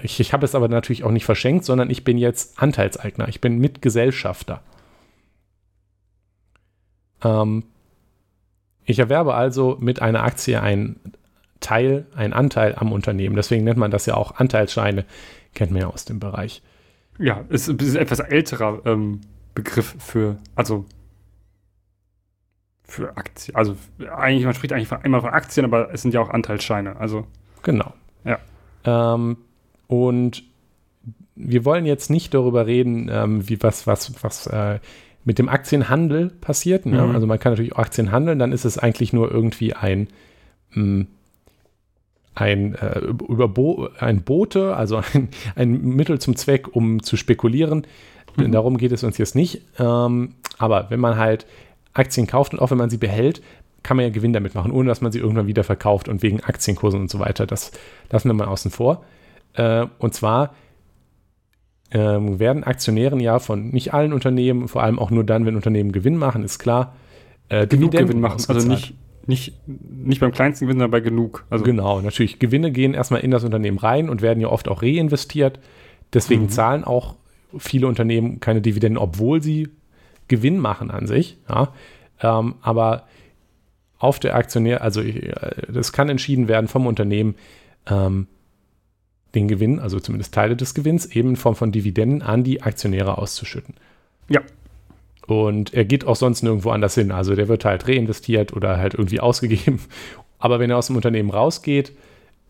[0.02, 3.40] ich, ich habe es aber natürlich auch nicht verschenkt, sondern ich bin jetzt Anteilseigner, ich
[3.40, 4.62] bin Mitgesellschafter.
[7.24, 7.64] Ähm,
[8.84, 11.00] ich erwerbe also mit einer Aktie einen
[11.60, 13.34] Teil, einen Anteil am Unternehmen.
[13.34, 15.06] Deswegen nennt man das ja auch Anteilsscheine,
[15.54, 16.62] kennt man ja aus dem Bereich.
[17.18, 19.22] Ja, ist ein etwas älterer ähm,
[19.54, 20.84] Begriff für, also
[22.84, 23.56] für Aktien.
[23.56, 23.76] Also
[24.14, 26.96] eigentlich, man spricht eigentlich von, immer von Aktien, aber es sind ja auch Anteilsscheine.
[26.96, 27.26] Also
[27.62, 27.94] genau.
[28.24, 28.38] Ja.
[28.84, 29.36] Ähm,
[29.86, 30.44] und
[31.34, 34.78] wir wollen jetzt nicht darüber reden, ähm, wie was, was, was äh,
[35.24, 36.86] mit dem Aktienhandel passiert.
[36.86, 37.02] Ne?
[37.06, 37.14] Mhm.
[37.14, 40.08] Also man kann natürlich auch Aktien handeln, dann ist es eigentlich nur irgendwie ein,
[40.70, 41.06] mh, hm,
[42.34, 47.86] ein, äh, über Bo ein Bote, also ein, ein Mittel zum Zweck, um zu spekulieren.
[48.36, 48.52] Mhm.
[48.52, 49.62] Darum geht es uns jetzt nicht.
[49.78, 51.46] Ähm, aber wenn man halt
[51.92, 53.42] Aktien kauft und auch wenn man sie behält,
[53.82, 56.40] kann man ja Gewinn damit machen, ohne dass man sie irgendwann wieder verkauft und wegen
[56.40, 57.46] Aktienkursen und so weiter.
[57.46, 57.72] Das
[58.10, 59.04] lassen wir mal außen vor.
[59.54, 60.54] Äh, und zwar
[61.90, 65.92] ähm, werden Aktionären ja von nicht allen Unternehmen, vor allem auch nur dann, wenn Unternehmen
[65.92, 66.94] Gewinn machen, ist klar,
[67.48, 68.42] äh, genug Gewinn machen.
[68.48, 68.94] Also nicht,
[69.26, 71.44] nicht, nicht beim kleinsten Gewinn, sondern bei genug.
[71.50, 72.38] Also genau, natürlich.
[72.38, 75.58] Gewinne gehen erstmal in das Unternehmen rein und werden ja oft auch reinvestiert.
[76.14, 76.48] Deswegen mhm.
[76.50, 77.16] zahlen auch
[77.58, 79.68] viele Unternehmen keine Dividenden, obwohl sie
[80.28, 81.36] Gewinn machen an sich.
[81.48, 81.72] Ja.
[82.22, 83.04] Ähm, aber
[84.02, 85.32] auf der Aktionär, also äh,
[85.68, 87.36] das kann entschieden werden vom Unternehmen,
[87.86, 88.26] ähm,
[89.34, 93.16] den Gewinn, also zumindest Teile des Gewinns, eben in Form von Dividenden an die Aktionäre
[93.16, 93.74] auszuschütten.
[94.28, 94.40] Ja.
[95.26, 97.12] Und er geht auch sonst nirgendwo anders hin.
[97.12, 99.80] Also der wird halt reinvestiert oder halt irgendwie ausgegeben.
[100.38, 101.92] Aber wenn er aus dem Unternehmen rausgeht,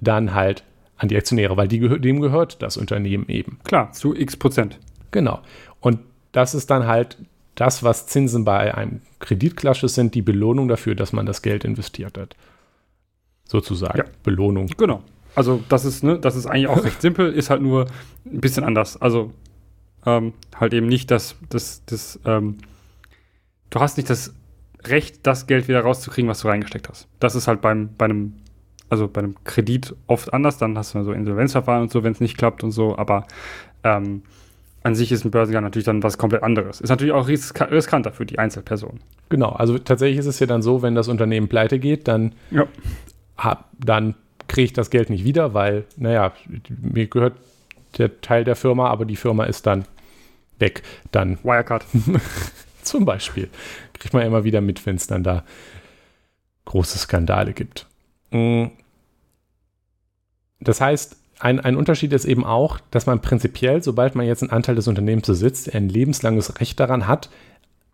[0.01, 0.65] dann halt
[0.97, 3.59] an die Aktionäre, weil die, dem gehört das Unternehmen eben.
[3.65, 4.79] Klar, zu x Prozent.
[5.11, 5.41] Genau.
[5.81, 5.99] Und
[6.33, 7.19] das ist dann halt
[7.55, 12.19] das, was Zinsen bei einem Kreditklasse sind, die Belohnung dafür, dass man das Geld investiert
[12.19, 12.37] hat.
[13.45, 13.99] Sozusagen.
[13.99, 14.05] Ja.
[14.23, 14.69] Belohnung.
[14.79, 15.03] Genau.
[15.35, 17.87] Also das ist, ne, das ist eigentlich auch recht simpel, ist halt nur
[18.27, 19.01] ein bisschen anders.
[19.01, 19.33] Also
[20.05, 22.59] ähm, halt eben nicht das, das, das, ähm,
[23.71, 24.35] du hast nicht das
[24.85, 27.07] Recht, das Geld wieder rauszukriegen, was du reingesteckt hast.
[27.21, 28.35] Das ist halt beim, bei einem,
[28.89, 32.21] also bei einem Kredit oft anders, dann hast du so Insolvenzverfahren und so, wenn es
[32.21, 33.27] nicht klappt und so, aber
[33.85, 34.23] ähm,
[34.83, 36.81] an sich ist ein Börsengang natürlich dann was komplett anderes.
[36.81, 39.01] Ist natürlich auch risk riskanter für die Einzelperson.
[39.29, 42.67] Genau, also tatsächlich ist es ja dann so, wenn das Unternehmen pleite geht, dann, ja.
[43.37, 44.15] hab, dann
[44.49, 46.33] kriege ich das Geld nicht wieder, weil, naja,
[46.69, 47.35] mir gehört
[47.99, 49.85] der Teil der Firma, aber die Firma ist dann
[50.59, 50.83] weg.
[51.13, 51.85] Dann Wirecard.
[52.83, 53.49] zum Beispiel.
[53.95, 55.45] Kriegt man immer wieder mit, wenn es dann da
[56.65, 57.87] große Skandale gibt.
[58.31, 58.67] Mm.
[60.61, 64.53] Das heißt, ein, ein Unterschied ist eben auch, dass man prinzipiell, sobald man jetzt einen
[64.53, 67.31] Anteil des Unternehmens besitzt, ein lebenslanges Recht daran hat,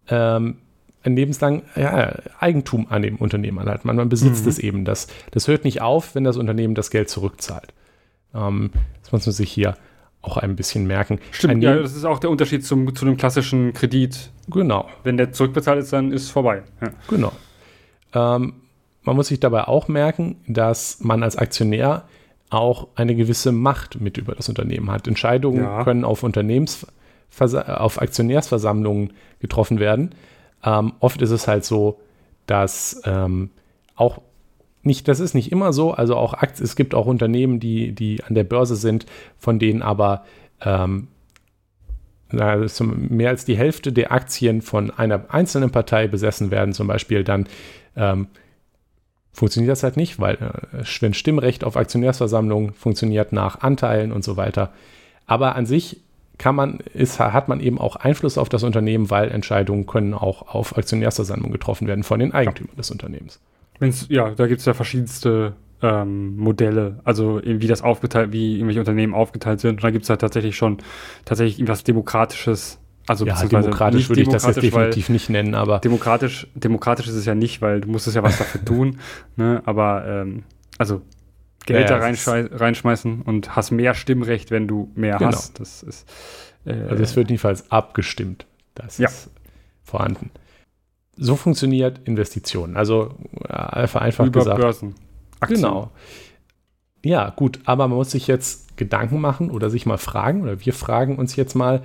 [0.08, 0.58] ähm,
[1.02, 3.86] ein lebenslang ja, Eigentum an dem Unternehmen anhalten.
[3.86, 4.50] Man, man besitzt mhm.
[4.50, 4.84] es eben.
[4.84, 7.72] Das, das hört nicht auf, wenn das Unternehmen das Geld zurückzahlt.
[8.34, 8.70] Ähm,
[9.02, 9.78] das muss man sich hier
[10.20, 11.18] auch ein bisschen merken.
[11.30, 14.30] Stimmt, ein ja, das ist auch der Unterschied zum, zu einem klassischen Kredit.
[14.50, 14.90] Genau.
[15.04, 16.64] Wenn der zurückbezahlt ist, dann ist es vorbei.
[16.82, 16.90] Ja.
[17.08, 17.32] Genau.
[18.12, 18.52] Ähm,
[19.04, 22.04] man muss sich dabei auch merken, dass man als Aktionär
[22.50, 25.06] auch eine gewisse Macht mit über das Unternehmen hat.
[25.06, 25.84] Entscheidungen ja.
[25.84, 26.86] können auf Unternehmens
[27.40, 30.14] auf Aktionärsversammlungen getroffen werden.
[30.64, 32.00] Ähm, oft ist es halt so,
[32.46, 33.50] dass ähm,
[33.96, 34.20] auch
[34.82, 38.24] nicht, das ist nicht immer so, also auch Aktien, es gibt auch Unternehmen, die, die
[38.24, 39.06] an der Börse sind,
[39.36, 40.24] von denen aber
[40.62, 41.08] ähm,
[42.30, 47.46] mehr als die Hälfte der Aktien von einer einzelnen Partei besessen werden, zum Beispiel, dann
[47.96, 48.28] ähm,
[49.38, 54.36] funktioniert das halt nicht, weil äh, wenn Stimmrecht auf Aktionärsversammlungen funktioniert nach Anteilen und so
[54.36, 54.72] weiter.
[55.26, 56.00] Aber an sich
[56.38, 60.54] kann man, ist, hat man eben auch Einfluss auf das Unternehmen, weil Entscheidungen können auch
[60.54, 62.78] auf Aktionärsversammlungen getroffen werden von den Eigentümern ja.
[62.78, 63.40] des Unternehmens.
[63.78, 68.80] Wenn's, ja, da gibt es ja verschiedenste ähm, Modelle, also wie das aufgeteilt, wie irgendwelche
[68.80, 69.76] Unternehmen aufgeteilt sind.
[69.76, 70.78] Und da gibt es ja tatsächlich schon
[71.24, 72.80] tatsächlich irgendwas Demokratisches.
[73.08, 75.78] Also ja, demokratisch würde ich das jetzt definitiv nicht nennen, aber.
[75.78, 78.98] Demokratisch, demokratisch ist es ja nicht, weil du musstest ja was dafür tun.
[79.36, 79.62] Ne?
[79.66, 80.42] Aber ähm,
[80.78, 81.02] also
[81.64, 85.32] Geld ja, da reinschmeißen und hast mehr Stimmrecht, wenn du mehr genau.
[85.32, 85.60] hast.
[85.60, 86.08] Das ist.
[86.64, 88.46] Äh, also es wird jedenfalls abgestimmt.
[88.74, 89.08] Das ja.
[89.08, 89.30] ist
[89.84, 90.30] vorhanden.
[91.16, 92.76] So funktioniert Investitionen.
[92.76, 93.14] Also
[93.48, 94.60] äh, vereinfacht Über gesagt.
[94.60, 94.94] Börsen.
[95.40, 95.62] Aktien.
[95.62, 95.90] Genau.
[97.04, 100.72] Ja, gut, aber man muss sich jetzt Gedanken machen oder sich mal fragen, oder wir
[100.72, 101.82] fragen uns jetzt mal,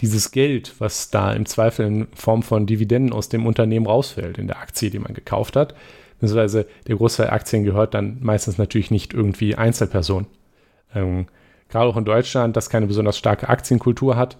[0.00, 4.46] dieses Geld, was da im Zweifel in Form von Dividenden aus dem Unternehmen rausfällt, in
[4.46, 5.74] der Aktie, die man gekauft hat,
[6.18, 10.26] beziehungsweise der Großteil Aktien gehört dann meistens natürlich nicht irgendwie Einzelpersonen.
[10.94, 11.26] Ähm,
[11.68, 14.38] gerade auch in Deutschland, das keine besonders starke Aktienkultur hat,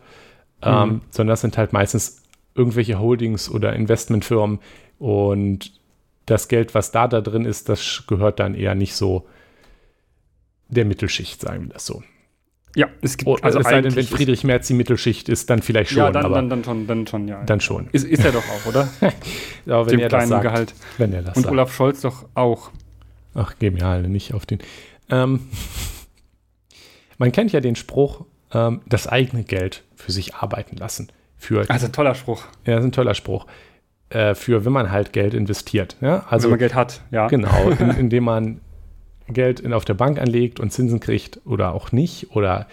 [0.62, 1.00] ähm, mhm.
[1.10, 2.22] sondern das sind halt meistens
[2.54, 4.58] irgendwelche Holdings oder Investmentfirmen
[4.98, 5.72] und
[6.26, 9.26] das Geld, was da da drin ist, das gehört dann eher nicht so
[10.68, 12.02] der Mittelschicht, sagen wir das so.
[12.76, 15.60] Ja, es gibt oh, also es sei denn, wenn Friedrich Merz die Mittelschicht ist, dann
[15.60, 15.98] vielleicht schon.
[15.98, 17.42] Ja, dann, dann, dann schon, dann schon, ja.
[17.44, 17.88] Dann schon.
[17.90, 18.88] Ist, ist er doch auch, oder?
[19.66, 20.74] ja, wenn Dem er kleinen das sagt, Gehalt.
[20.96, 21.52] Wenn er das Und sagt.
[21.52, 22.70] Olaf Scholz doch auch.
[23.34, 24.60] Ach, genial, nicht auf den.
[25.10, 25.48] Ähm,
[27.18, 31.08] man kennt ja den Spruch, ähm, das eigene Geld für sich arbeiten lassen.
[31.36, 32.44] Für, also ein toller Spruch.
[32.66, 33.46] Ja, das ist ein toller Spruch.
[34.10, 35.96] Äh, für, wenn man halt Geld investiert.
[36.00, 36.26] Ja?
[36.28, 37.26] Also, wenn man Geld hat, ja.
[37.28, 38.60] Genau, in, indem man
[39.32, 42.34] Geld in, auf der Bank anlegt und Zinsen kriegt oder auch nicht.
[42.34, 42.66] Oder,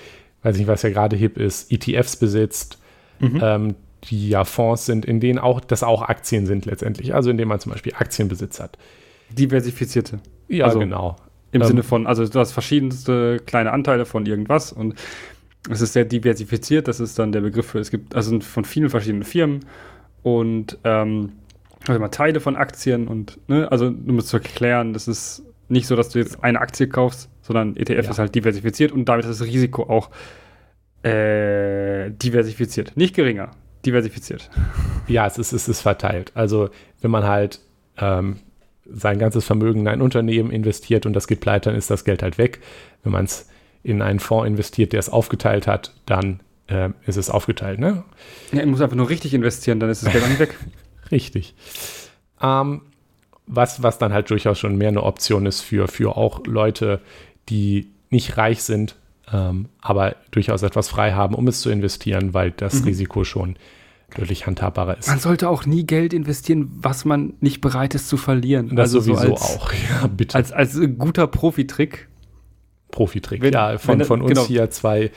[0.44, 2.80] weiß nicht, was ja gerade hip ist, ETFs besitzt,
[3.20, 3.40] mhm.
[3.42, 7.14] ähm, die ja Fonds sind, in denen auch das auch Aktien sind letztendlich.
[7.16, 8.78] Also indem man zum Beispiel Aktienbesitz hat.
[9.30, 10.20] Diversifizierte.
[10.48, 11.16] Ja, also, genau.
[11.52, 14.96] Im ähm, Sinne von, also du hast verschiedenste kleine Anteile von irgendwas und
[15.70, 18.90] es ist sehr diversifiziert, das ist dann der Begriff für, es gibt also von vielen
[18.90, 19.66] verschiedenen Firmen
[20.24, 21.34] und ähm,
[21.82, 25.88] also immer Teile von Aktien und, ne, also um es zu erklären, das ist nicht
[25.88, 28.12] so, dass du jetzt eine Aktie kaufst, sondern ETF ja.
[28.12, 30.10] ist halt diversifiziert und damit ist das Risiko auch
[31.04, 32.96] äh, diversifiziert.
[32.96, 33.52] Nicht geringer,
[33.86, 34.50] diversifiziert.
[35.10, 36.34] Ja, es ist, es ist verteilt.
[36.36, 37.62] Also wenn man halt
[37.98, 38.40] ähm,
[38.86, 42.22] sein ganzes Vermögen in ein Unternehmen investiert und das geht pleite, dann ist das Geld
[42.24, 42.60] halt weg.
[43.04, 43.48] Wenn man es
[43.84, 47.80] in einen Fonds investiert, der es aufgeteilt hat, dann äh, ist es aufgeteilt.
[47.80, 48.04] Ne?
[48.52, 50.56] Ja, man muss einfach nur richtig investieren, dann ist das Geld auch nicht weg.
[51.12, 51.56] richtig.
[52.42, 52.82] Ähm,
[53.48, 57.02] was, was dann halt durchaus schon mehr eine Option ist für, für auch Leute,
[57.50, 58.96] die nicht reich sind,
[59.32, 62.86] ähm, aber durchaus etwas frei haben, um es zu investieren, weil das mhm.
[62.86, 63.56] Risiko schon
[64.16, 65.08] deutlich handhabbarer ist.
[65.08, 68.76] Man sollte auch nie Geld investieren, was man nicht bereit ist zu verlieren.
[68.76, 70.36] Das also sowieso so als, auch, ja, bitte.
[70.36, 72.08] Als, als guter Profitrick.
[72.92, 74.48] Profitrick, wenn, ja, von, wenn, von uns genau.
[74.48, 75.12] hier zwei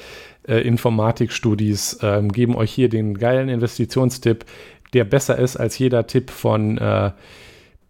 [0.47, 4.45] äh, Informatikstudis ähm, geben euch hier den geilen Investitionstipp,
[4.93, 7.13] der besser ist als jeder Tipp von äh,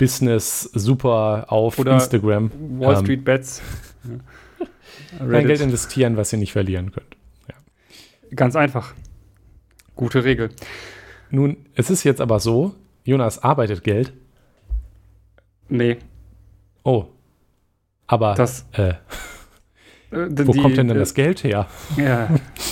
[0.00, 2.50] Business Super auf Oder Instagram.
[2.80, 3.60] Wall ähm, Street Bets.
[5.18, 7.16] Kein Geld investieren, was ihr nicht verlieren könnt.
[7.48, 7.54] Ja.
[8.34, 8.94] Ganz einfach.
[9.96, 10.48] Gute Regel.
[11.30, 14.14] Nun, es ist jetzt aber so, Jonas arbeitet Geld.
[15.68, 15.98] Nee.
[16.82, 17.04] Oh.
[18.06, 18.94] Aber das, äh,
[20.10, 21.66] äh wo die, kommt denn dann äh, das Geld her?
[21.96, 22.28] Ja.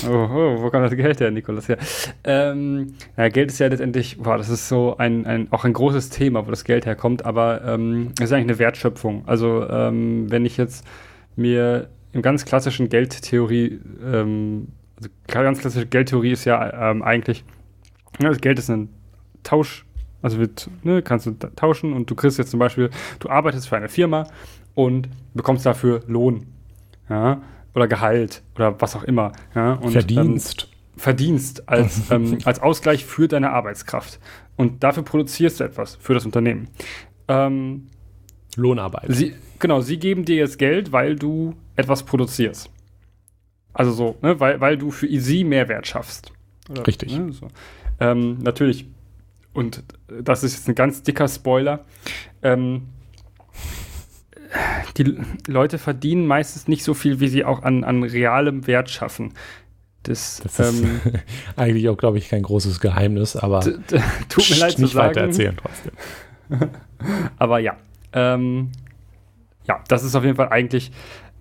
[0.09, 1.67] Oh, oh, wo kommt das Geld her, Nikolas?
[1.67, 1.77] Ja.
[2.25, 6.11] Ähm, ja, Geld ist ja letztendlich, boah, das ist so ein, ein, auch ein großes
[6.11, 9.25] Thema, wo das Geld herkommt, aber ähm, es ist eigentlich eine Wertschöpfung.
[9.27, 10.87] Also, ähm, wenn ich jetzt
[11.37, 17.45] mir im ganz klassischen Geldtheorie ähm, also ganz klassische Geldtheorie ist ja ähm, eigentlich,
[18.21, 18.89] ja, das Geld ist ein
[19.45, 19.87] Tausch,
[20.23, 23.77] also wird, ne, kannst du tauschen und du kriegst jetzt zum Beispiel, du arbeitest für
[23.77, 24.27] eine Firma
[24.75, 26.47] und bekommst dafür Lohn,
[27.09, 27.43] ja,
[27.75, 30.69] oder Gehalt oder was auch immer, ja, und, Verdienst.
[30.71, 34.19] Ähm, Verdienst als, ähm, als Ausgleich für deine Arbeitskraft.
[34.57, 36.69] Und dafür produzierst du etwas für das Unternehmen.
[37.29, 37.87] Ähm,
[38.57, 39.05] Lohnarbeit.
[39.09, 42.71] Sie, genau, sie geben dir jetzt Geld, weil du etwas produzierst.
[43.73, 46.33] Also so, ne, weil, weil du für sie Mehrwert schaffst.
[46.69, 47.17] Oder, Richtig.
[47.17, 47.47] Ne, so.
[48.01, 48.89] ähm, natürlich,
[49.53, 51.85] und das ist jetzt ein ganz dicker Spoiler,
[52.43, 52.89] ähm,
[54.97, 59.35] die Leute verdienen meistens nicht so viel, wie sie auch an, an realem Wert schaffen.
[60.05, 61.01] Das, das ist ähm,
[61.57, 63.61] eigentlich auch, glaube ich, kein großes Geheimnis, aber
[64.29, 65.09] tut mir leid nicht sagen.
[65.09, 65.93] weiter erzählen trotzdem.
[67.39, 67.77] aber ja,
[68.13, 68.71] ähm,
[69.67, 70.93] ja, das ist auf jeden Fall eigentlich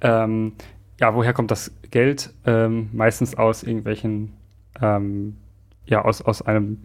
[0.02, 0.54] ähm,
[1.00, 2.34] ja, woher kommt das Geld?
[2.46, 4.34] Ähm, meistens aus irgendwelchen,
[4.82, 5.38] ähm,
[5.86, 6.84] ja, aus, aus einem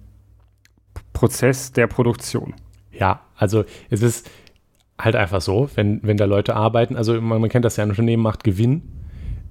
[1.12, 2.54] Prozess der Produktion.
[2.92, 4.30] Ja, also es ist
[5.04, 7.90] halt einfach so, wenn, wenn da Leute arbeiten, also man, man kennt das ja, ein
[7.90, 8.82] Unternehmen macht Gewinn.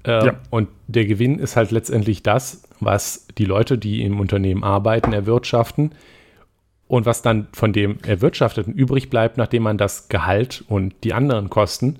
[0.05, 0.33] Äh, ja.
[0.49, 5.91] Und der Gewinn ist halt letztendlich das, was die Leute, die im Unternehmen arbeiten, erwirtschaften
[6.87, 11.49] und was dann von dem Erwirtschafteten übrig bleibt, nachdem man das Gehalt und die anderen
[11.49, 11.97] Kosten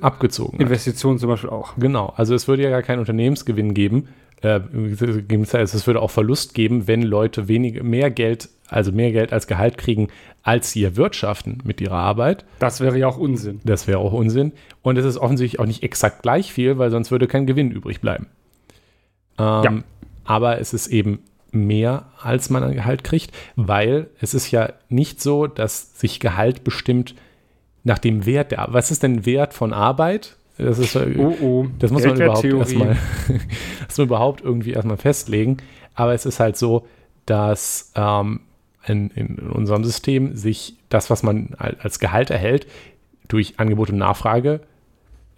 [0.00, 1.74] abgezogen Investitionen zum Beispiel auch.
[1.78, 4.08] Genau, also es würde ja gar keinen Unternehmensgewinn geben.
[4.44, 9.46] Äh, es würde auch Verlust geben, wenn Leute wenig, mehr Geld, also mehr Geld als
[9.46, 10.08] Gehalt kriegen,
[10.42, 12.44] als sie erwirtschaften mit ihrer Arbeit.
[12.58, 13.60] Das wäre ja auch Unsinn.
[13.64, 14.52] Das wäre auch Unsinn.
[14.82, 18.02] Und es ist offensichtlich auch nicht exakt gleich viel, weil sonst würde kein Gewinn übrig
[18.02, 18.26] bleiben.
[19.38, 19.78] Ähm, ja.
[20.24, 25.22] Aber es ist eben mehr, als man an Gehalt kriegt, weil es ist ja nicht
[25.22, 27.14] so, dass sich Gehalt bestimmt
[27.82, 28.74] nach dem Wert der Arbeit.
[28.74, 30.36] Was ist denn Wert von Arbeit?
[30.56, 31.66] Das ist, oh, oh.
[31.78, 32.96] das muss man überhaupt erstmal,
[33.86, 35.56] das man überhaupt irgendwie erstmal festlegen.
[35.94, 36.86] Aber es ist halt so,
[37.26, 38.40] dass ähm,
[38.86, 42.66] in, in, unserem System sich das, was man als Gehalt erhält,
[43.26, 44.60] durch Angebot und Nachfrage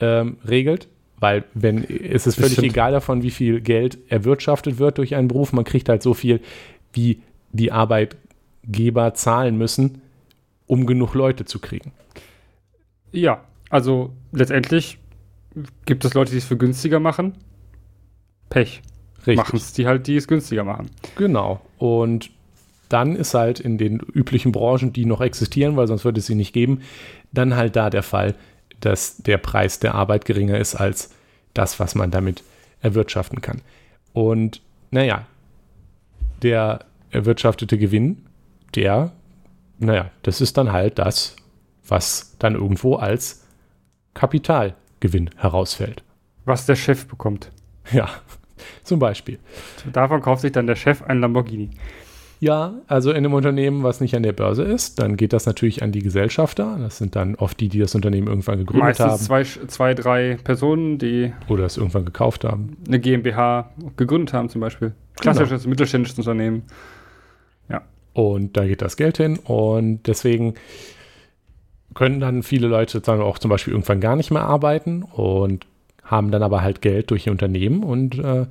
[0.00, 0.88] ähm, regelt.
[1.18, 5.52] Weil wenn es ist völlig egal davon, wie viel Geld erwirtschaftet wird durch einen Beruf,
[5.54, 6.40] man kriegt halt so viel,
[6.92, 10.02] wie die Arbeitgeber zahlen müssen,
[10.66, 11.92] um genug Leute zu kriegen.
[13.12, 14.98] Ja, also letztendlich
[15.84, 17.34] gibt es Leute, die es für günstiger machen.
[18.48, 18.82] Pech.
[19.26, 20.88] Machen es die halt, die es günstiger machen.
[21.16, 21.60] Genau.
[21.78, 22.30] Und
[22.88, 26.36] dann ist halt in den üblichen Branchen, die noch existieren, weil sonst würde es sie
[26.36, 26.82] nicht geben,
[27.32, 28.34] dann halt da der Fall,
[28.80, 31.10] dass der Preis der Arbeit geringer ist als
[31.54, 32.44] das, was man damit
[32.80, 33.62] erwirtschaften kann.
[34.12, 35.26] Und naja,
[36.42, 38.26] der erwirtschaftete Gewinn,
[38.74, 39.12] der,
[39.78, 41.34] naja, das ist dann halt das,
[41.88, 43.44] was dann irgendwo als
[45.00, 46.02] Kapitalgewinn herausfällt.
[46.44, 47.50] Was der Chef bekommt.
[47.92, 48.08] Ja,
[48.84, 49.38] zum Beispiel.
[49.92, 51.70] Davon kauft sich dann der Chef ein Lamborghini.
[52.38, 55.82] Ja, also in einem Unternehmen, was nicht an der Börse ist, dann geht das natürlich
[55.82, 56.76] an die Gesellschafter.
[56.78, 59.22] Das sind dann oft die, die das Unternehmen irgendwann gegründet Meistens haben.
[59.22, 62.76] zwei, zwei, drei Personen, die Oder es irgendwann gekauft haben.
[62.86, 64.92] eine GmbH gegründet haben, zum Beispiel.
[65.18, 66.64] Klassisches mittelständisches Unternehmen.
[68.16, 69.38] Und da geht das Geld hin.
[69.38, 70.54] Und deswegen
[71.96, 75.66] können dann viele Leute dann auch zum Beispiel irgendwann gar nicht mehr arbeiten und
[76.04, 77.82] haben dann aber halt Geld durch ihr Unternehmen.
[77.82, 78.46] Und äh,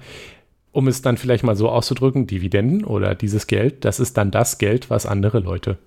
[0.71, 4.58] um es dann vielleicht mal so auszudrücken, Dividenden oder dieses Geld, das ist dann das
[4.58, 5.77] Geld, was andere Leute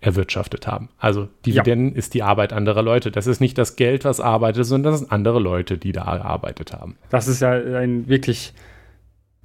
[0.00, 0.88] erwirtschaftet haben.
[0.98, 3.10] Also Dividenden ist die Arbeit anderer Leute.
[3.10, 6.72] Das ist nicht das Geld, was arbeitet, sondern das sind andere Leute, die da gearbeitet
[6.72, 6.96] haben.
[7.10, 8.54] Das ist ja ein wirklich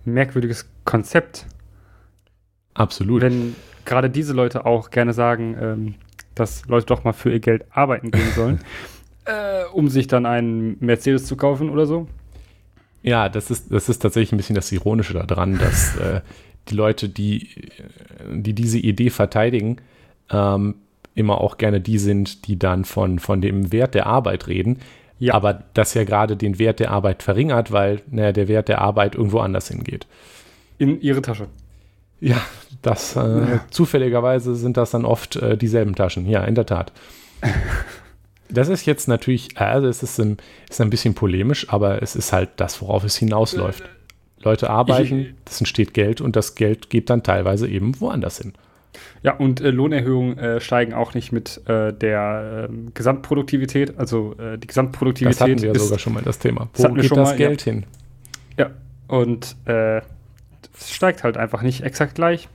[0.06, 1.48] merkwürdiges Konzept.
[2.74, 3.21] Absolut.
[3.21, 5.95] Wenn gerade diese Leute auch gerne sagen, ähm,
[6.36, 8.60] dass Leute doch mal für ihr Geld arbeiten gehen sollen,
[9.26, 12.08] äh, um sich dann einen Mercedes zu kaufen oder so.
[13.02, 16.21] Ja, das ist, das ist tatsächlich ein bisschen das Ironische daran, dass äh,
[16.69, 17.50] die Leute, die,
[18.32, 19.78] die diese Idee verteidigen,
[20.32, 20.76] ähm,
[21.13, 24.80] immer auch gerne die sind, die dann von, von dem Wert der Arbeit reden.
[25.17, 25.34] Ja.
[25.34, 29.15] Aber das ja gerade den Wert der Arbeit verringert, weil naja, der Wert der Arbeit
[29.15, 30.08] irgendwo anders hingeht.
[30.78, 31.48] In ihre Tasche.
[32.25, 32.41] Ja,
[32.81, 36.27] das äh, zufälligerweise sind das dann oft äh, dieselben Taschen.
[36.27, 36.91] Ja, in der Tat.
[38.47, 40.38] Das ist jetzt natürlich, also es ist ein,
[40.69, 43.83] ist ein bisschen polemisch, aber es ist halt das, worauf es hinausläuft.
[44.43, 48.53] Leute arbeiten, es entsteht Geld und das Geld geht dann teilweise eben woanders hin.
[49.23, 53.97] Ja, und äh, Lohnerhöhungen äh, steigen auch nicht mit äh, der ähm, Gesamtproduktivität.
[53.97, 56.69] Also äh, die Gesamtproduktivität Das hatten wir ist, sogar schon mal das Thema.
[56.75, 57.83] Wo geht das mal, Geld hin?
[58.59, 58.69] Ja,
[59.07, 60.01] und äh,
[60.78, 62.47] es steigt halt einfach nicht exakt gleich.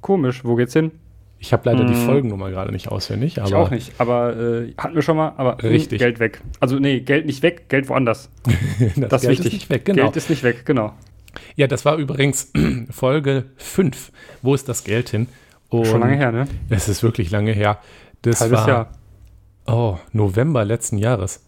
[0.00, 0.92] Komisch, wo geht's hin?
[1.38, 2.06] Ich habe leider die Mm.
[2.06, 5.56] Folgennummer gerade nicht auswendig, aber ich auch nicht, aber äh, hatten wir schon mal, aber
[5.62, 5.98] mh, Richtig.
[5.98, 6.40] Geld weg.
[6.60, 8.30] Also nee, Geld nicht weg, Geld woanders.
[8.96, 9.46] das, Das ist Geld wichtig.
[9.46, 9.84] ist nicht weg.
[9.84, 10.02] Genau.
[10.04, 10.94] Geld ist nicht weg, genau.
[11.56, 12.50] ja, das war übrigens
[12.90, 14.10] Folge 5.
[14.42, 15.28] Wo ist das Geld hin?
[15.68, 16.46] Und Schon lange her, ne?
[16.70, 17.78] Es ist wirklich lange her.
[18.22, 18.88] Das Halbes war Jahr.
[19.66, 21.44] Oh, November letzten Jahres.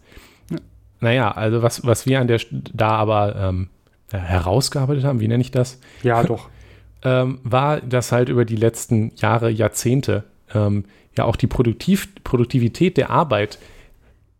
[0.99, 3.76] Naja, also was, was wir an der da aber ähm, äh,
[4.11, 6.49] herausgearbeitet haben, wie nenne ich das, Ja, doch.
[7.03, 10.85] ähm, war, dass halt über die letzten Jahre, Jahrzehnte ähm,
[11.17, 13.59] ja auch die Produktiv Produktivität der Arbeit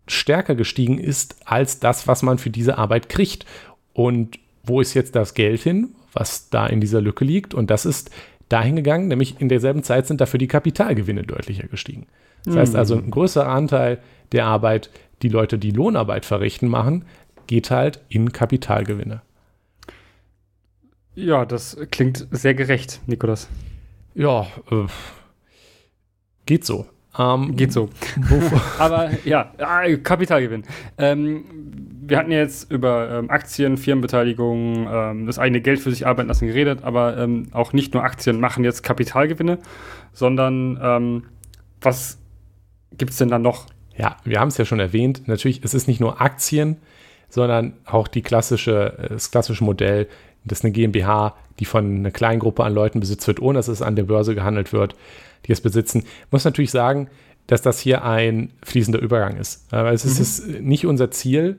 [0.07, 3.45] stärker gestiegen ist als das, was man für diese Arbeit kriegt.
[3.93, 7.53] Und wo ist jetzt das Geld hin, was da in dieser Lücke liegt?
[7.53, 8.11] Und das ist
[8.49, 12.07] dahin gegangen, nämlich in derselben Zeit sind dafür die Kapitalgewinne deutlicher gestiegen.
[12.45, 13.99] Das heißt also, ein größerer Anteil
[14.31, 14.89] der Arbeit,
[15.21, 17.03] die Leute, die Lohnarbeit verrichten, machen,
[17.47, 19.21] geht halt in Kapitalgewinne.
[21.17, 23.49] Ja, das klingt sehr gerecht, Nikolas.
[24.13, 24.85] Ja, äh,
[26.45, 26.85] geht so.
[27.17, 27.89] Ähm, Geht so.
[28.77, 30.63] Aber ja, ah, Kapitalgewinn.
[30.99, 31.45] Ähm,
[32.05, 36.27] wir hatten ja jetzt über ähm, Aktien, Firmenbeteiligung, ähm, das eigene Geld für sich arbeiten
[36.27, 39.57] lassen geredet, aber ähm, auch nicht nur Aktien machen jetzt Kapitalgewinne,
[40.13, 41.23] sondern ähm,
[41.81, 42.19] was
[42.95, 43.65] gibt es denn da noch?
[43.97, 45.27] ja, wir haben es ja schon erwähnt.
[45.27, 46.77] Natürlich, es ist nicht nur Aktien,
[47.29, 50.07] sondern auch die klassische, äh, das klassische Modell,
[50.47, 53.67] das ist eine GmbH, die von einer kleinen Gruppe an Leuten besitzt wird, ohne dass
[53.67, 54.95] es an der Börse gehandelt wird,
[55.45, 56.03] die es besitzen.
[56.31, 57.07] Muss natürlich sagen,
[57.47, 59.71] dass das hier ein fließender Übergang ist.
[59.73, 61.57] Aber es ist, es ist nicht unser Ziel.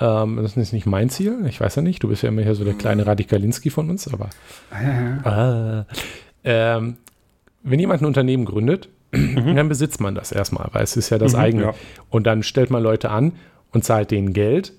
[0.00, 1.44] Ähm, das ist nicht mein Ziel.
[1.48, 2.02] Ich weiß ja nicht.
[2.02, 4.30] Du bist ja immer hier so der kleine Radikalinski von uns, aber.
[5.24, 5.84] Ah.
[6.44, 6.96] Ähm,
[7.62, 11.32] wenn jemand ein Unternehmen gründet, dann besitzt man das erstmal, weil es ist ja das
[11.32, 11.62] Mhm, eigene.
[11.64, 11.74] ja.
[12.10, 13.32] Und dann stellt man Leute an
[13.72, 14.72] und zahlt denen Geld.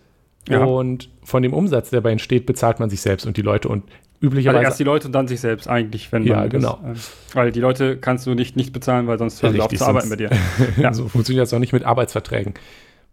[0.49, 0.63] Ja.
[0.65, 3.69] Und von dem Umsatz, der dabei entsteht, bezahlt man sich selbst und die Leute.
[3.69, 4.63] Und Also üblicherweise.
[4.63, 6.79] erst die Leute und dann sich selbst eigentlich, wenn Ja, man genau.
[6.85, 9.73] Das, äh, weil die Leute kannst du nicht, nicht bezahlen, weil sonst hören sie auf
[9.73, 10.29] zu arbeiten bei dir.
[10.77, 10.93] Ja.
[10.93, 12.53] so funktioniert das auch nicht mit Arbeitsverträgen.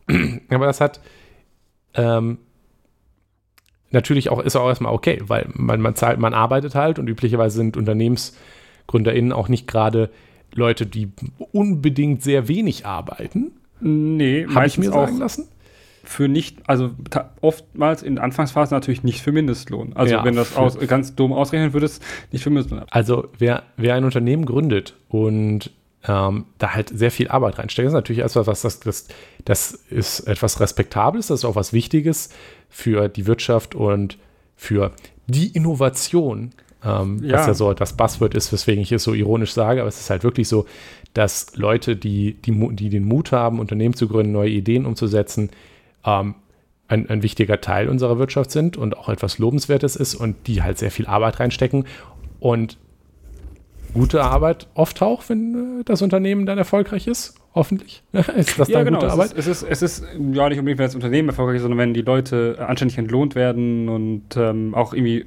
[0.49, 1.01] Aber das hat
[1.95, 2.39] ähm,
[3.91, 7.57] natürlich auch, ist auch erstmal okay, weil man, man zahlt, man arbeitet halt und üblicherweise
[7.57, 10.11] sind UnternehmensgründerInnen auch nicht gerade
[10.55, 11.11] Leute, die
[11.53, 13.53] unbedingt sehr wenig arbeiten.
[13.81, 15.49] Nee, Habe ich mir auch sagen lassen.
[16.09, 16.93] Für nicht, also
[17.41, 19.93] oftmals in der Anfangsphase natürlich nicht für Mindestlohn.
[19.95, 22.03] Also Ja, wenn das aus, ganz dumm ausrechnen würdest,
[22.33, 22.83] nicht für Mindestlohn.
[22.91, 25.73] Also wer, wer ein Unternehmen gründet und
[26.09, 29.09] ähm, da halt sehr viel Arbeit reinsteckt, ist natürlich etwas, was das, das,
[29.45, 32.31] das ist etwas Respektables, das ist auch was Wichtiges
[32.69, 34.19] für die Wirtschaft und
[34.55, 34.93] für
[35.27, 36.53] die Innovation
[36.85, 37.39] Ähm, ja.
[37.39, 40.11] Was ja so das Buzzword ist, weswegen ich es so ironisch sage, aber es ist
[40.11, 40.67] halt wirklich so,
[41.15, 45.51] dass Leute, die, die, die den Mut haben, Unternehmen zu gründen, neue Ideen umzusetzen,
[46.07, 46.37] ähm,
[46.89, 50.79] ein, ein wichtiger Teil unserer Wirtschaft sind und auch etwas Lobenswertes ist und die halt
[50.79, 51.85] sehr viel Arbeit reinstecken
[52.39, 52.79] und
[53.93, 57.35] gute Arbeit oft auch, wenn äh, das Unternehmen dann erfolgreich ist.
[57.55, 58.03] Hoffentlich.
[58.13, 58.99] ist das ja, dann genau.
[58.99, 59.33] gute Arbeit?
[59.35, 60.05] Es ist, es, ist, es ist
[60.35, 63.89] ja nicht unbedingt, wenn das Unternehmen erfolgreich ist, sondern wenn die Leute anständig entlohnt werden
[63.89, 65.25] und ähm, auch irgendwie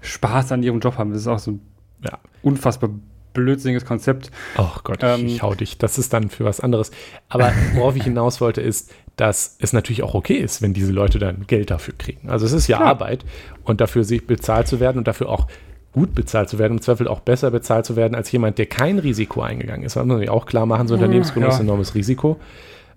[0.00, 1.10] Spaß an ihrem Job haben.
[1.10, 1.60] Das ist auch so ein
[2.04, 2.18] ja.
[2.42, 2.90] unfassbar
[3.34, 4.30] blödsinniges Konzept.
[4.56, 5.78] Ach Gott, ähm, ich hau dich.
[5.78, 6.92] Das ist dann für was anderes.
[7.28, 11.18] Aber worauf ich hinaus wollte, ist, dass es natürlich auch okay ist, wenn diese Leute
[11.18, 12.30] dann Geld dafür kriegen.
[12.30, 12.90] Also es ist ja Klar.
[12.90, 13.24] Arbeit
[13.64, 15.46] und dafür sich bezahlt zu werden und dafür auch
[15.92, 18.98] gut bezahlt zu werden, im Zweifel auch besser bezahlt zu werden als jemand, der kein
[18.98, 19.96] Risiko eingegangen ist.
[19.96, 21.54] Das muss man auch klar machen, so Unternehmensgründung ja.
[21.54, 22.40] ist ein enormes Risiko.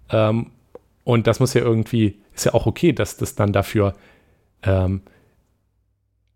[0.09, 0.47] Ähm,
[1.03, 3.93] und das muss ja irgendwie, ist ja auch okay, dass das dann dafür
[4.63, 5.01] ähm,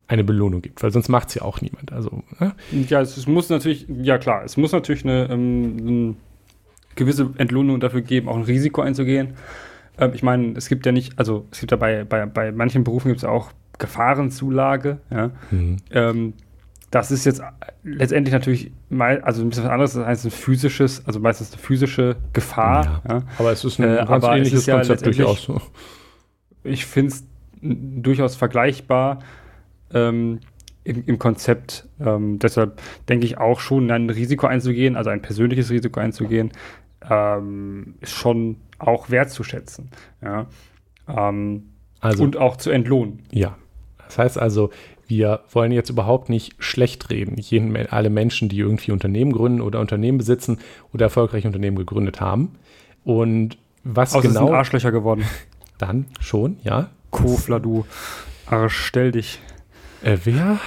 [0.07, 1.93] eine Belohnung gibt, weil sonst macht es ja auch niemand.
[1.93, 2.55] Also, ne?
[2.88, 6.15] Ja, es, es, muss natürlich, ja klar, es muss natürlich eine, ähm, eine,
[7.00, 9.34] gewisse Entlohnung dafür geben, auch ein Risiko einzugehen.
[9.97, 12.84] Ähm, ich meine, es gibt ja nicht, also es gibt ja bei, bei, bei manchen
[12.84, 15.32] Berufen gibt es auch Gefahrenzulage, ja.
[15.52, 15.78] Mhm.
[15.91, 16.34] Ähm,
[16.91, 17.41] das ist jetzt
[17.84, 21.62] letztendlich natürlich mal, also ein bisschen was anderes, das heißt ein physisches, also meistens eine
[21.62, 23.04] physische Gefahr.
[23.08, 23.16] Ja.
[23.16, 23.24] Ja.
[23.38, 25.62] Aber es ist ein äh, ganz ähnliches ja Konzept durchaus so.
[26.64, 27.24] Ich finde es
[27.62, 29.20] durchaus vergleichbar
[29.93, 30.39] ähm,
[30.84, 31.88] im, im, Konzept.
[32.00, 36.52] Ähm, deshalb denke ich auch schon, ein Risiko einzugehen, also ein persönliches Risiko einzugehen,
[37.08, 39.89] ähm, ist schon auch wertzuschätzen.
[40.22, 40.47] Ja.
[41.08, 41.70] Ähm,
[42.00, 43.24] also, und auch zu entlohnen.
[43.32, 43.58] Ja.
[43.97, 44.72] Das heißt also,
[45.08, 47.36] wir wollen jetzt überhaupt nicht schlecht reden.
[47.38, 50.60] Jeden, alle Menschen, die irgendwie Unternehmen gründen oder Unternehmen besitzen
[50.93, 52.56] oder erfolgreich Unternehmen gegründet haben.
[53.04, 54.47] Und was Außer genau.
[54.47, 55.26] Sind Arschlöcher geworden.
[55.78, 56.89] Dann schon, ja.
[57.12, 57.86] Kofler, du
[58.45, 59.39] Arsch, stell dich.
[60.04, 60.60] Äh, wer?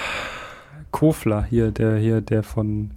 [0.91, 2.91] Kofler, hier, der, hier, der von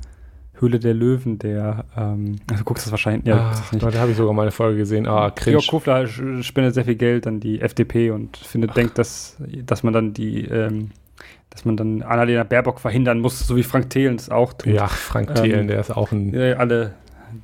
[0.58, 3.84] Höhle der Löwen, der, ähm, also du guckst das wahrscheinlich, ja, Ach, nicht.
[3.84, 5.06] da habe ich sogar mal eine Folge gesehen.
[5.06, 5.58] Ah, cringe.
[5.58, 6.06] Georg Kofler
[6.42, 8.74] spendet sehr viel Geld an die FDP und findet, Ach.
[8.74, 9.36] denkt, dass,
[9.66, 10.92] dass man dann die, ähm,
[11.50, 14.72] dass man dann Annalena Baerbock verhindern muss, so wie Frank Thelen es auch tut.
[14.72, 16.32] Ja, Frank Thelen, ähm, der ist auch ein.
[16.32, 16.94] Äh, alle,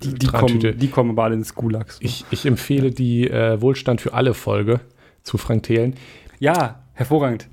[0.03, 1.99] die, die, kommen, die kommen aber alle ins Gulags.
[2.01, 4.81] Ich, ich empfehle die äh, Wohlstand für alle Folge
[5.23, 5.95] zu Frank Thelen.
[6.39, 7.49] Ja, hervorragend.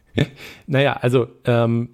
[0.66, 1.90] naja, also ähm,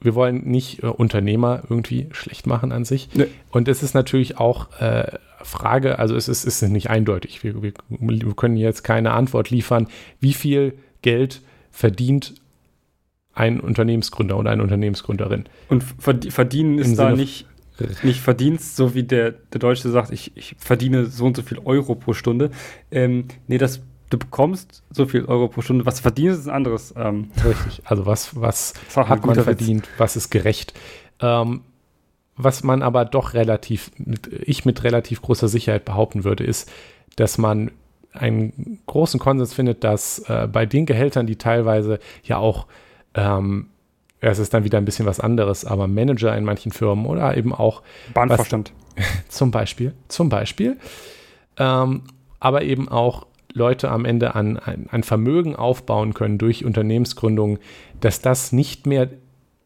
[0.00, 3.08] wir wollen nicht äh, Unternehmer irgendwie schlecht machen an sich.
[3.14, 3.26] Nee.
[3.50, 7.42] Und es ist natürlich auch äh, Frage, also es ist, es ist nicht eindeutig.
[7.42, 9.88] Wir, wir, wir, können jetzt keine Antwort liefern,
[10.20, 12.34] wie viel Geld verdient
[13.32, 15.44] ein Unternehmensgründer oder eine Unternehmensgründerin.
[15.68, 17.46] Und verdienen ist da nicht,
[18.02, 21.58] nicht Verdienst, so wie der, der Deutsche sagt, ich, ich verdiene so und so viel
[21.64, 22.50] Euro pro Stunde.
[22.90, 23.80] Ähm, nee, das
[24.10, 25.86] du bekommst so viel Euro pro Stunde.
[25.86, 26.92] Was verdienst, ist ein anderes.
[26.96, 27.82] Ähm, Richtig.
[27.84, 29.98] Also was, was hat man verdient, Witz.
[29.98, 30.74] was ist gerecht.
[31.20, 31.62] Ähm,
[32.36, 33.90] was man aber doch relativ,
[34.30, 36.70] ich mit relativ großer Sicherheit behaupten würde, ist,
[37.16, 37.70] dass man
[38.12, 42.66] einen großen Konsens findet, dass äh, bei den Gehältern, die teilweise ja auch,
[43.14, 43.68] ähm,
[44.20, 47.54] es ist dann wieder ein bisschen was anderes, aber Manager in manchen Firmen oder eben
[47.54, 47.82] auch
[48.12, 48.72] Bahnvorstand.
[48.96, 50.78] Was, zum Beispiel, zum Beispiel.
[51.56, 52.02] Ähm,
[52.40, 57.58] aber eben auch Leute am Ende an ein Vermögen aufbauen können durch Unternehmensgründungen,
[58.00, 59.08] dass das nicht mehr,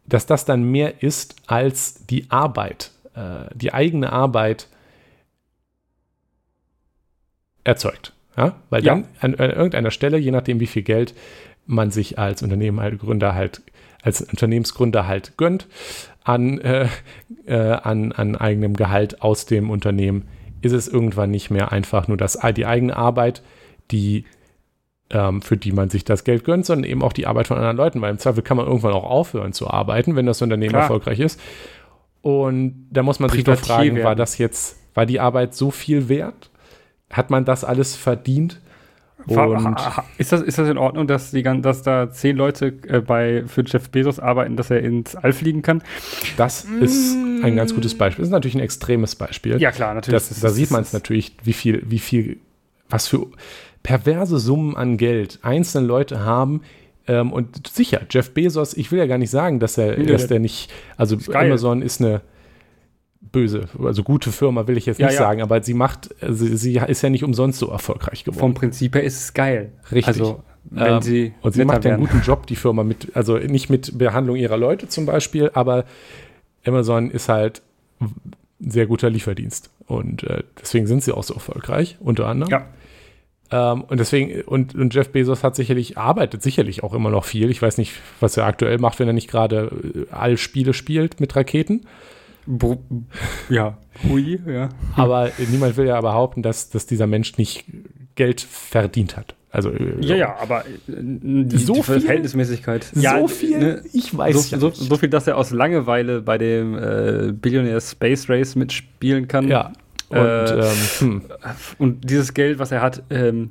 [0.06, 4.68] dass das dann mehr ist als die Arbeit, äh, die eigene Arbeit
[7.64, 8.12] erzeugt.
[8.36, 8.56] Ja?
[8.70, 8.94] Weil ja.
[8.94, 11.14] dann an, an, irgendeiner Stelle, je nachdem wie viel Geld
[11.66, 13.62] man sich als Unternehmen, halt Gründer halt,
[14.02, 15.66] als Unternehmensgründer halt gönnt,
[16.22, 16.88] an, äh,
[17.46, 20.28] äh, an, an eigenem Gehalt aus dem Unternehmen,
[20.62, 23.42] ist es irgendwann nicht mehr einfach nur das, die eigene Arbeit,
[23.90, 24.24] die
[25.10, 27.76] ähm, für die man sich das Geld gönnt, sondern eben auch die Arbeit von anderen
[27.76, 30.82] Leuten, weil im Zweifel kann man irgendwann auch aufhören zu arbeiten, wenn das Unternehmen Klar.
[30.82, 31.40] erfolgreich ist.
[32.22, 34.04] Und da muss man sich doch fragen, werden.
[34.04, 36.50] war das jetzt, war die Arbeit so viel wert?
[37.10, 38.60] Hat man das alles verdient?
[39.26, 39.76] Und
[40.18, 43.62] ist, das, ist das in Ordnung, dass, die, dass da zehn Leute äh, bei, für
[43.64, 45.82] Jeff Bezos arbeiten, dass er ins All fliegen kann?
[46.36, 48.22] Das ist ein ganz gutes Beispiel.
[48.22, 49.60] Das ist natürlich ein extremes Beispiel.
[49.60, 50.28] Ja, klar, natürlich.
[50.28, 52.38] Das, da sieht man es natürlich, wie viel, wie viel,
[52.90, 53.26] was für
[53.84, 56.62] perverse Summen an Geld einzelne Leute haben.
[57.06, 60.26] Ähm, und sicher, Jeff Bezos, ich will ja gar nicht sagen, dass er, nee, dass
[60.26, 62.22] der nicht, also ist Amazon ist eine
[63.20, 65.22] böse, also gute Firma will ich jetzt ja, nicht ja.
[65.22, 68.40] sagen, aber sie macht, sie, sie, ist ja nicht umsonst so erfolgreich geworden.
[68.40, 69.72] Vom Prinzip her ist es geil.
[69.92, 70.06] Richtig.
[70.06, 73.36] Also, wenn ähm, sie und sie macht ja einen guten Job, die Firma mit, also
[73.36, 75.84] nicht mit Behandlung ihrer Leute zum Beispiel, aber
[76.64, 77.60] Amazon ist halt
[78.00, 82.50] ein sehr guter Lieferdienst und äh, deswegen sind sie auch so erfolgreich, unter anderem.
[82.50, 82.66] Ja.
[83.54, 87.50] Ähm, und deswegen, und, und Jeff Bezos hat sicherlich, arbeitet sicherlich auch immer noch viel.
[87.50, 91.20] Ich weiß nicht, was er aktuell macht, wenn er nicht gerade äh, all Spiele spielt
[91.20, 91.82] mit Raketen.
[92.46, 92.82] Bo
[93.48, 93.78] ja,
[94.08, 94.70] hui, ja.
[94.96, 97.64] Aber niemand will ja behaupten, dass, dass dieser Mensch nicht
[98.16, 99.36] Geld verdient hat.
[99.50, 102.90] Also, äh, ja, ja, aber äh, die, so die viel Verhältnismäßigkeit.
[102.92, 103.58] So ja, viel?
[103.58, 107.32] Ne, ich weiß so, ja so, so, viel, dass er aus Langeweile bei dem äh,
[107.32, 109.46] Billionaire Space Race mitspielen kann.
[109.46, 109.72] Ja.
[110.08, 111.22] Und, äh, ähm, hm.
[111.78, 113.50] und dieses Geld, was er hat, ähm,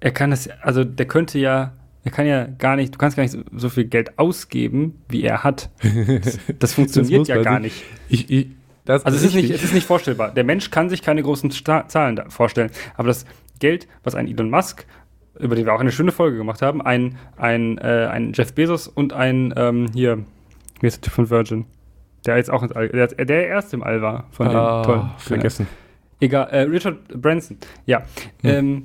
[0.00, 1.72] er kann es, also der könnte ja,
[2.04, 5.44] er kann ja gar nicht, du kannst gar nicht so viel Geld ausgeben, wie er
[5.44, 5.70] hat.
[6.22, 7.84] Das, das funktioniert das ja gar nicht.
[8.08, 8.48] Ich, ich,
[8.86, 10.32] also es ist, nicht, es ist nicht vorstellbar.
[10.32, 13.24] Der Mensch kann sich keine großen Sta Zahlen vorstellen, aber das
[13.60, 14.86] Geld, was ein Elon Musk,
[15.38, 18.88] über den wir auch eine schöne Folge gemacht haben, ein, ein, äh, ein Jeff Bezos
[18.88, 20.24] und ein, ähm, hier,
[20.80, 21.66] wie ist der von Virgin?
[22.26, 25.10] Der jetzt auch ins All, der, der erst im All war von ah, den tollen.
[25.18, 25.66] Vergessen.
[26.22, 28.04] Egal, äh, Richard Branson, ja.
[28.42, 28.50] Hm.
[28.50, 28.84] Ähm,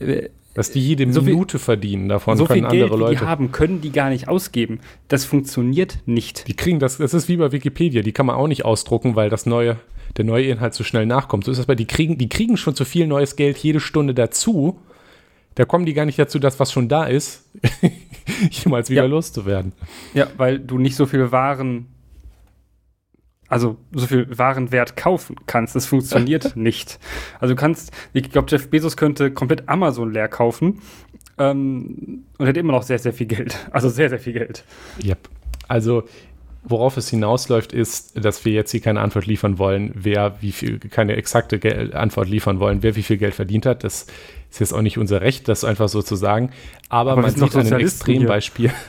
[0.00, 3.20] äh, dass die jede so Minute viel, verdienen, davon so können viel Geld, andere Leute.
[3.20, 4.80] die haben, können die gar nicht ausgeben.
[5.08, 6.46] Das funktioniert nicht.
[6.48, 9.30] Die kriegen das, das ist wie bei Wikipedia, die kann man auch nicht ausdrucken, weil
[9.30, 9.78] das neue,
[10.16, 11.44] der neue Inhalt so schnell nachkommt.
[11.44, 14.14] So ist das bei, die kriegen, die kriegen schon zu viel neues Geld jede Stunde
[14.14, 14.78] dazu.
[15.54, 17.50] Da kommen die gar nicht dazu, das, was schon da ist,
[18.50, 19.08] jemals wieder ja.
[19.08, 19.72] loszuwerden.
[20.14, 21.86] Ja, weil du nicht so viel Waren
[23.52, 25.76] also so viel Warenwert kaufen kannst.
[25.76, 26.98] Das funktioniert nicht.
[27.38, 30.80] Also du kannst, ich glaube, Jeff Bezos könnte komplett Amazon leer kaufen
[31.36, 33.58] ähm, und hätte immer noch sehr, sehr viel Geld.
[33.70, 34.64] Also sehr, sehr viel Geld.
[35.04, 35.28] Yep.
[35.68, 36.04] Also
[36.64, 40.78] worauf es hinausläuft, ist, dass wir jetzt hier keine Antwort liefern wollen, wer wie viel,
[40.78, 43.84] keine exakte Gel Antwort liefern wollen, wer wie viel Geld verdient hat.
[43.84, 44.06] Das
[44.50, 46.52] ist jetzt auch nicht unser Recht, das einfach so zu sagen.
[46.88, 48.70] Aber, Aber man sieht an einem Extrembeispiel.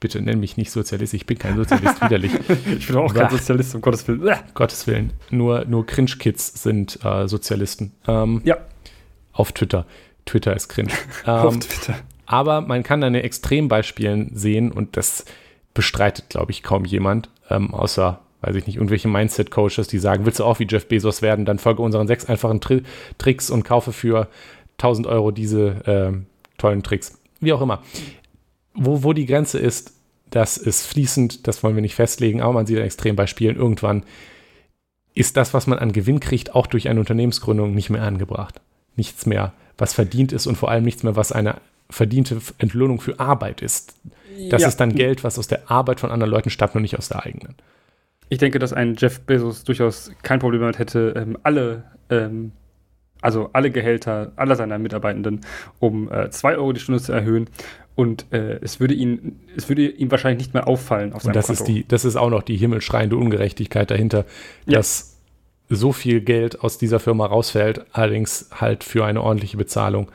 [0.00, 2.32] Bitte nenn mich nicht Sozialist, ich bin kein Sozialist, widerlich.
[2.78, 4.34] ich bin auch kein Sozialist, um Gottes Willen.
[4.54, 5.12] Gottes Willen.
[5.30, 7.92] Nur, nur Cringe-Kids sind äh, Sozialisten.
[8.08, 8.56] Ähm, ja.
[9.34, 9.84] Auf Twitter.
[10.24, 10.92] Twitter ist cringe.
[11.26, 11.98] Ähm, auf Twitter.
[12.24, 15.26] Aber man kann an den Extrembeispielen sehen und das
[15.74, 20.40] bestreitet, glaube ich, kaum jemand, ähm, außer, weiß ich nicht, irgendwelche Mindset-Coaches, die sagen, willst
[20.40, 22.84] du auch wie Jeff Bezos werden, dann folge unseren sechs einfachen Tri
[23.18, 24.28] Tricks und kaufe für
[24.78, 26.12] 1000 Euro diese äh,
[26.56, 27.20] tollen Tricks.
[27.40, 27.82] Wie auch immer
[28.80, 29.92] wo, wo die Grenze ist,
[30.30, 34.04] das ist fließend, das wollen wir nicht festlegen, aber man sieht an Extrembeispielen, irgendwann
[35.14, 38.60] ist das, was man an Gewinn kriegt, auch durch eine Unternehmensgründung nicht mehr angebracht.
[38.96, 41.56] Nichts mehr, was verdient ist und vor allem nichts mehr, was eine
[41.90, 43.96] verdiente Entlohnung für Arbeit ist.
[44.48, 44.68] Das ja.
[44.68, 47.24] ist dann Geld, was aus der Arbeit von anderen Leuten stammt und nicht aus der
[47.24, 47.56] eigenen.
[48.28, 52.52] Ich denke, dass ein Jeff Bezos durchaus kein Problem damit hätte, ähm, alle, ähm,
[53.20, 55.40] also alle Gehälter aller seiner Mitarbeitenden
[55.78, 57.48] um 2 äh, Euro die Stunde zu erhöhen
[57.94, 61.36] und äh, es würde ihn, es würde ihm wahrscheinlich nicht mehr auffallen auf seinem und
[61.36, 61.62] das Konto.
[61.62, 64.24] Ist die, das ist auch noch die himmelschreiende Ungerechtigkeit dahinter,
[64.64, 64.78] ja.
[64.78, 65.18] dass
[65.68, 70.10] so viel Geld aus dieser Firma rausfällt, allerdings halt für eine ordentliche Bezahlung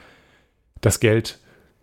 [0.81, 1.39] das Geld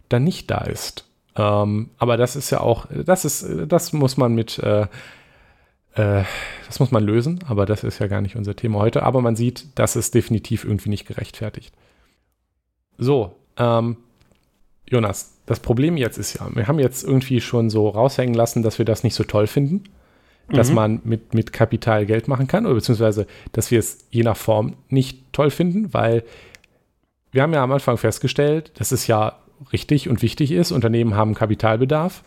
[0.09, 1.09] dann nicht da ist.
[1.37, 4.87] Ähm, aber das ist ja auch, das ist, das muss man mit, äh,
[5.95, 6.25] äh,
[6.67, 9.03] das muss man lösen, aber das ist ja gar nicht unser Thema heute.
[9.03, 11.75] Aber man sieht, das ist definitiv irgendwie nicht gerechtfertigt.
[12.99, 13.97] So, ähm,
[14.89, 18.79] Jonas, das Problem jetzt ist ja, wir haben jetzt irgendwie schon so raushängen lassen, dass
[18.79, 19.85] wir das nicht so toll finden,
[20.49, 20.55] mhm.
[20.55, 24.37] dass man mit, mit Kapital Geld machen kann, oder beziehungsweise, dass wir es je nach
[24.37, 26.25] Form nicht toll finden, weil
[27.33, 29.39] wir haben ja am Anfang festgestellt, dass es ja
[29.73, 32.23] richtig und wichtig ist, Unternehmen haben Kapitalbedarf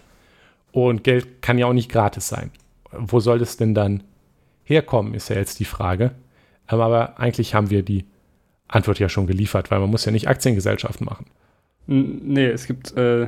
[0.72, 2.52] und Geld kann ja auch nicht gratis sein.
[3.00, 4.04] Wo soll es denn dann
[4.64, 6.12] herkommen, ist ja jetzt die Frage.
[6.68, 8.06] Aber eigentlich haben wir die
[8.68, 11.26] Antwort ja schon geliefert, weil man muss ja nicht Aktiengesellschaften machen.
[11.88, 13.28] Nee, es gibt äh,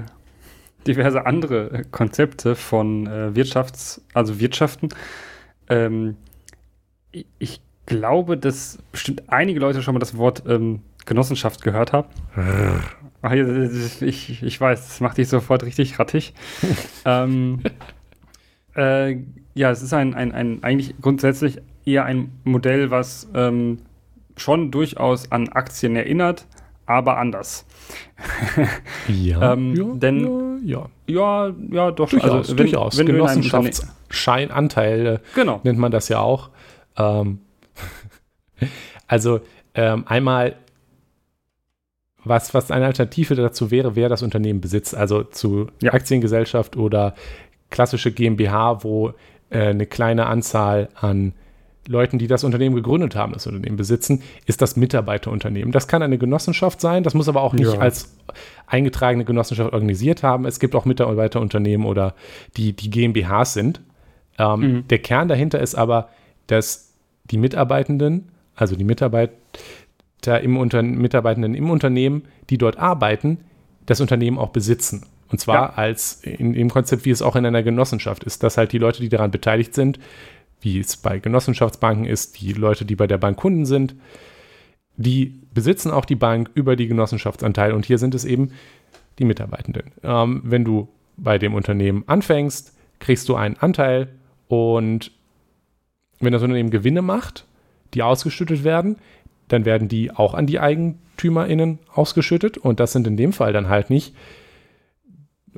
[0.88, 4.90] diverse andere Konzepte von äh, Wirtschafts-, also Wirtschaften.
[5.70, 6.16] Ähm,
[7.40, 12.10] ich glaube, dass bestimmt einige Leute schon mal das Wort ähm, Genossenschaft gehört haben.
[14.02, 16.34] Ich, ich weiß, das macht dich sofort richtig rattig.
[17.06, 17.62] ähm,
[18.78, 19.18] äh,
[19.56, 23.80] ja, es ist ein, ein, ein eigentlich grundsätzlich eher ein Modell, was ähm,
[24.36, 26.46] schon durchaus an Aktien erinnert,
[26.86, 27.66] aber anders.
[29.08, 32.10] ja, ähm, ja, denn, ja, ja, ja, doch.
[32.10, 32.98] Durchaus, also, wenn, durchaus.
[32.98, 35.62] Wenn Genossenschaftsscheinanteile genau.
[35.64, 36.50] nennt man das ja auch.
[36.98, 37.40] Ähm,
[39.08, 39.40] also
[39.74, 40.56] ähm, einmal,
[42.24, 44.96] was, was eine Alternative dazu wäre, wer das Unternehmen besitzt.
[44.96, 45.94] Also zu ja.
[45.94, 47.16] Aktiengesellschaft oder
[47.70, 49.14] klassische GmbH, wo
[49.50, 51.34] äh, eine kleine Anzahl an
[51.88, 55.72] Leuten, die das Unternehmen gegründet haben, das Unternehmen besitzen, ist das Mitarbeiterunternehmen.
[55.72, 57.80] Das kann eine Genossenschaft sein, das muss aber auch nicht ja.
[57.80, 58.18] als
[58.66, 60.46] eingetragene Genossenschaft organisiert haben.
[60.46, 62.14] Es gibt auch Mitarbeiterunternehmen oder
[62.58, 63.82] die, die GmbHs sind.
[64.38, 64.88] Ähm, mhm.
[64.90, 66.10] Der Kern dahinter ist aber,
[66.48, 66.94] dass
[67.26, 69.32] die Mitarbeitenden, also die Mitarbeit,
[70.26, 73.38] im Unter Mitarbeitenden im Unternehmen, die dort arbeiten,
[73.86, 75.06] das Unternehmen auch besitzen.
[75.30, 75.74] Und zwar ja.
[75.74, 79.02] als in dem Konzept, wie es auch in einer Genossenschaft ist, dass halt die Leute,
[79.02, 80.00] die daran beteiligt sind,
[80.62, 83.96] wie es bei Genossenschaftsbanken ist, die Leute, die bei der Bank Kunden sind,
[84.96, 88.52] die besitzen auch die Bank über die Genossenschaftsanteile und hier sind es eben
[89.20, 89.92] die Mitarbeitenden.
[90.04, 94.10] Ähm, wenn du bei dem Unternehmen anfängst, kriegst du einen Anteil
[94.48, 95.12] und
[96.20, 97.46] wenn das Unternehmen Gewinne macht,
[97.94, 98.98] die ausgeschüttet werden,
[99.48, 103.70] dann werden die auch an die EigentümerInnen ausgeschüttet und das sind in dem Fall dann
[103.70, 104.16] halt nicht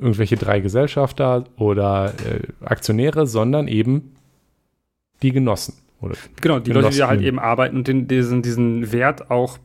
[0.00, 4.14] irgendwelche drei Gesellschafter oder äh, Aktionäre, sondern eben
[5.22, 5.74] die Genossen.
[6.00, 6.84] Oder genau, die Genossen.
[6.84, 9.58] Leute, die halt eben arbeiten und den, diesen, diesen Wert auch,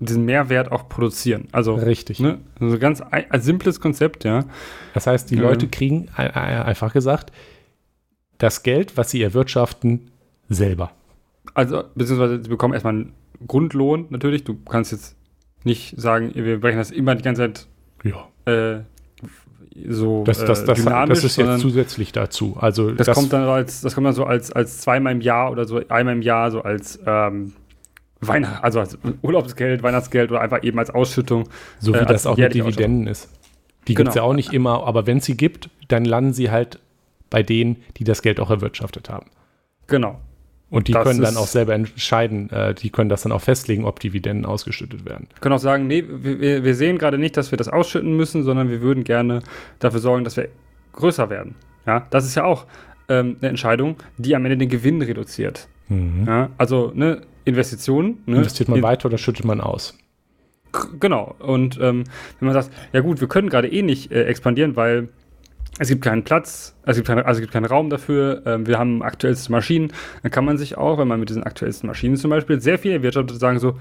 [0.00, 1.48] diesen Mehrwert auch produzieren.
[1.52, 2.20] Also, Richtig.
[2.20, 4.44] Ne, also ganz ein, ein simples Konzept, ja.
[4.94, 5.42] Das heißt, die ja.
[5.42, 7.32] Leute kriegen einfach gesagt
[8.38, 10.10] das Geld, was sie erwirtschaften,
[10.48, 10.92] selber.
[11.54, 13.12] Also, beziehungsweise sie bekommen erstmal einen
[13.46, 14.44] Grundlohn natürlich.
[14.44, 15.16] Du kannst jetzt
[15.64, 17.66] nicht sagen, wir brechen das immer die ganze Zeit
[18.04, 18.28] ja.
[18.50, 18.82] äh,
[19.86, 21.22] so das, das, das, dynamisch.
[21.22, 22.56] Das ist jetzt zusätzlich dazu.
[22.58, 25.50] Also das, das, kommt dann als, das kommt dann so als, als zweimal im Jahr
[25.50, 27.52] oder so einmal im Jahr so als ähm,
[28.20, 31.48] Weihnacht, also als Urlaubsgeld, Weihnachtsgeld oder einfach eben als Ausschüttung.
[31.78, 33.28] So wie äh, das auch mit Dividenden ist.
[33.86, 34.04] Die genau.
[34.04, 36.78] gibt es ja auch nicht immer, aber wenn es sie gibt, dann landen sie halt
[37.30, 39.26] bei denen, die das Geld auch erwirtschaftet haben.
[39.86, 40.20] Genau.
[40.70, 43.84] Und die das können dann auch selber entscheiden, äh, die können das dann auch festlegen,
[43.84, 45.28] ob Dividenden ausgeschüttet werden.
[45.40, 48.68] Können auch sagen, nee, wir, wir sehen gerade nicht, dass wir das ausschütten müssen, sondern
[48.68, 49.42] wir würden gerne
[49.78, 50.48] dafür sorgen, dass wir
[50.92, 51.54] größer werden.
[51.86, 52.66] Ja, das ist ja auch
[53.08, 55.68] ähm, eine Entscheidung, die am Ende den Gewinn reduziert.
[55.88, 56.24] Mhm.
[56.26, 58.22] Ja, also ne, Investitionen.
[58.26, 59.96] Ne, Investiert man weiter oder schüttet man aus?
[61.00, 61.34] Genau.
[61.38, 62.04] Und ähm,
[62.38, 65.08] wenn man sagt, ja gut, wir können gerade eh nicht äh, expandieren, weil
[65.78, 68.42] es gibt keinen Platz, es gibt, keine, also es gibt keinen Raum dafür.
[68.46, 69.92] Ähm, wir haben aktuellste Maschinen.
[70.22, 72.92] Dann kann man sich auch, wenn man mit diesen aktuellsten Maschinen zum Beispiel sehr viel
[72.92, 73.78] erwirtschaftet, sagen so,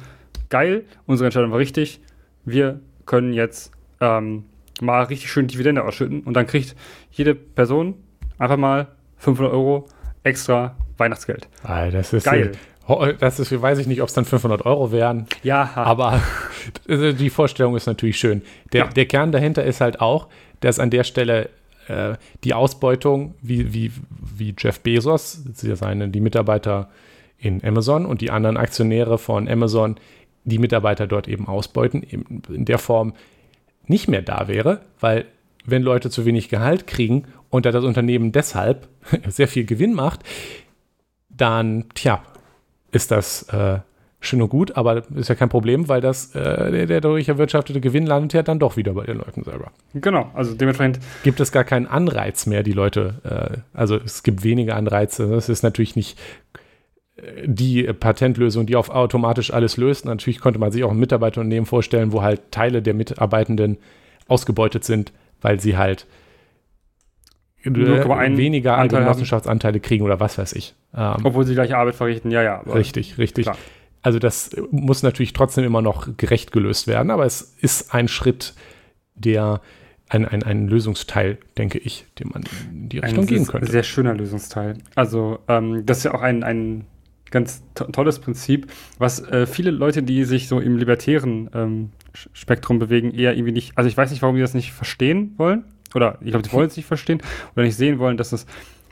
[0.50, 2.00] geil, unsere Entscheidung war richtig.
[2.46, 4.46] Wir können jetzt ähm,
[4.80, 6.76] mal richtig schön Dividende ausschütten und dann kriegt
[7.12, 7.96] jede Person
[8.38, 8.88] einfach mal
[9.18, 9.88] 500 Euro
[10.24, 11.48] extra Weihnachtsgeld.
[11.64, 12.52] Ah, das ist geil.
[13.20, 15.28] Das ist, weiß ich nicht, ob es dann 500 Euro wären.
[15.44, 15.72] Ja.
[15.76, 16.22] Aber
[16.88, 18.44] die Vorstellung ist natürlich schön.
[18.72, 18.88] Der, ja.
[18.88, 20.30] der Kern dahinter ist halt auch,
[20.62, 21.50] dass an der Stelle
[21.88, 23.92] äh, die Ausbeutung, wie, wie,
[24.36, 26.90] wie Jeff Bezos, seine, die Mitarbeiter
[27.38, 29.96] in Amazon und die anderen Aktionäre von Amazon,
[30.44, 33.14] die Mitarbeiter dort eben ausbeuten, eben in der Form
[33.86, 35.26] nicht mehr da wäre, weil
[35.66, 38.88] wenn Leute zu wenig Gehalt kriegen und da das Unternehmen deshalb
[39.28, 40.22] sehr viel Gewinn macht,
[41.30, 42.24] dann, tja,
[42.92, 43.80] ist das äh,
[44.20, 47.80] schön und gut, aber ist ja kein Problem, weil das, äh, der, der dadurch erwirtschaftete
[47.80, 49.72] Gewinn landet ja dann doch wieder bei den Leuten selber.
[49.94, 51.00] Genau, also dementsprechend.
[51.24, 55.28] Gibt es gar keinen Anreiz mehr, die Leute, äh, also es gibt weniger Anreize.
[55.28, 56.20] Das ist natürlich nicht
[57.18, 60.06] äh, die Patentlösung, die auf automatisch alles löst.
[60.06, 63.78] Natürlich konnte man sich auch ein Mitarbeiterunternehmen vorstellen, wo halt Teile der Mitarbeitenden
[64.28, 66.08] ausgebeutet sind, weil sie halt
[67.64, 70.74] weniger Anteil Genossenschaftsanteile kriegen oder was weiß ich.
[70.96, 72.60] Ähm, Obwohl sie gleiche Arbeit verrichten, ja, ja.
[72.62, 73.46] Richtig, richtig.
[73.46, 73.58] Klar.
[74.08, 78.54] Also das muss natürlich trotzdem immer noch gerecht gelöst werden, aber es ist ein Schritt,
[79.16, 79.60] der
[80.08, 83.70] ein, ein, ein Lösungsteil, denke ich, den man in die Richtung ein gehen könnte.
[83.70, 84.78] Sehr schöner Lösungsteil.
[84.96, 86.86] Also ähm, das ist ja auch ein, ein
[87.32, 91.90] ganz to tolles Prinzip, was äh, viele Leute, die sich so im libertären ähm,
[92.32, 95.66] Spektrum bewegen, eher irgendwie nicht, also ich weiß nicht, warum die das nicht verstehen wollen,
[95.96, 97.22] oder ich glaube, sie wollen es nicht verstehen
[97.58, 98.46] oder nicht sehen wollen, dass das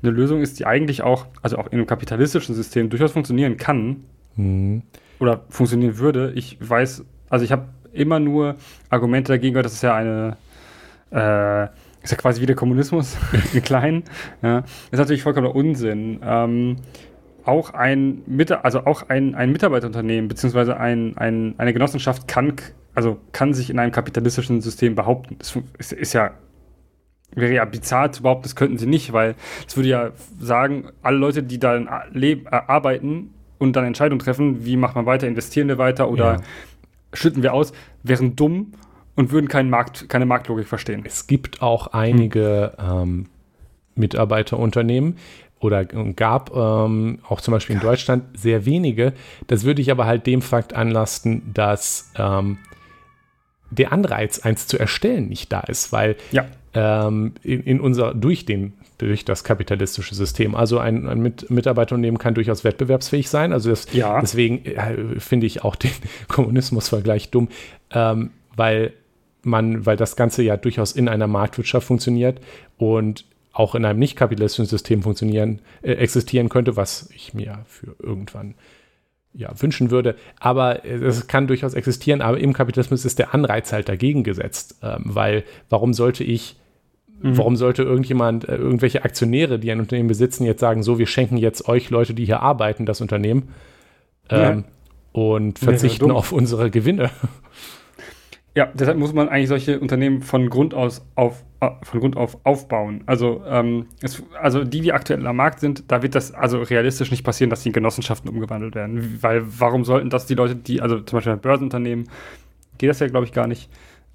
[0.03, 4.03] eine Lösung ist, die eigentlich auch, also auch in einem kapitalistischen System durchaus funktionieren kann,
[4.35, 4.83] Mhm.
[5.19, 6.33] Oder funktionieren würde.
[6.35, 8.55] Ich weiß, also ich habe immer nur
[8.89, 10.37] Argumente dagegen gehört, das ist ja eine,
[11.11, 11.63] äh,
[12.03, 13.17] ist ja quasi wie der Kommunismus,
[13.53, 14.03] in klein.
[14.41, 14.61] Ja.
[14.61, 16.19] Das ist natürlich vollkommener Unsinn.
[16.23, 16.77] Ähm,
[17.45, 18.23] auch ein,
[18.63, 22.53] also auch ein, ein Mitarbeiterunternehmen beziehungsweise ein, ein, eine Genossenschaft kann,
[22.95, 25.37] also kann sich in einem kapitalistischen System behaupten.
[25.37, 26.31] Das ist, ist ja
[27.35, 29.35] wäre ja bizarr zu behaupten, das könnten sie nicht, weil
[29.67, 34.65] es würde ja sagen, alle Leute, die da leben, äh, arbeiten, und dann Entscheidungen treffen,
[34.65, 36.41] wie macht man weiter, investieren wir weiter oder ja.
[37.13, 38.73] schütten wir aus, wären dumm
[39.15, 41.03] und würden keinen Markt, keine Marktlogik verstehen.
[41.05, 43.01] Es gibt auch einige hm.
[43.01, 43.25] ähm,
[43.95, 45.17] Mitarbeiterunternehmen
[45.59, 49.13] oder gab ähm, auch zum Beispiel in Deutschland sehr wenige.
[49.47, 52.57] Das würde ich aber halt dem Fakt anlasten, dass ähm,
[53.71, 56.45] der Anreiz, eins zu erstellen, nicht da ist, weil ja.
[56.73, 60.55] ähm, in, in, unser, durch den durch das kapitalistische System.
[60.55, 63.51] Also ein, ein Mit Mitarbeiterunternehmen kann durchaus wettbewerbsfähig sein.
[63.53, 64.21] Also das, ja.
[64.21, 65.91] deswegen äh, finde ich auch den
[66.27, 67.49] Kommunismus-Vergleich dumm,
[67.91, 68.93] ähm, weil
[69.43, 72.39] man, weil das Ganze ja durchaus in einer Marktwirtschaft funktioniert
[72.77, 77.95] und auch in einem nicht kapitalistischen System funktionieren, äh, existieren könnte, was ich mir für
[78.01, 78.55] irgendwann
[79.33, 80.15] ja, wünschen würde.
[80.39, 84.77] Aber es kann durchaus existieren, aber im Kapitalismus ist der Anreiz halt dagegen gesetzt.
[84.81, 86.57] Ähm, weil warum sollte ich,
[87.21, 87.37] mhm.
[87.37, 91.37] warum sollte irgendjemand, äh, irgendwelche Aktionäre, die ein Unternehmen besitzen, jetzt sagen, so, wir schenken
[91.37, 93.49] jetzt euch Leute, die hier arbeiten, das Unternehmen
[94.29, 94.63] ähm, ja.
[95.11, 97.09] und verzichten auf unsere Gewinne.
[98.55, 102.37] Ja, deshalb muss man eigentlich solche Unternehmen von Grund aus auf, äh, von Grund auf
[102.45, 103.03] aufbauen.
[103.05, 107.11] Also, ähm, es, also die, die aktuell am Markt sind, da wird das also realistisch
[107.11, 109.17] nicht passieren, dass die in Genossenschaften umgewandelt werden.
[109.21, 112.07] Weil warum sollten das die Leute, die, also zum Beispiel ein Börsenunternehmen,
[112.77, 113.69] geht das ja, glaube ich, gar nicht.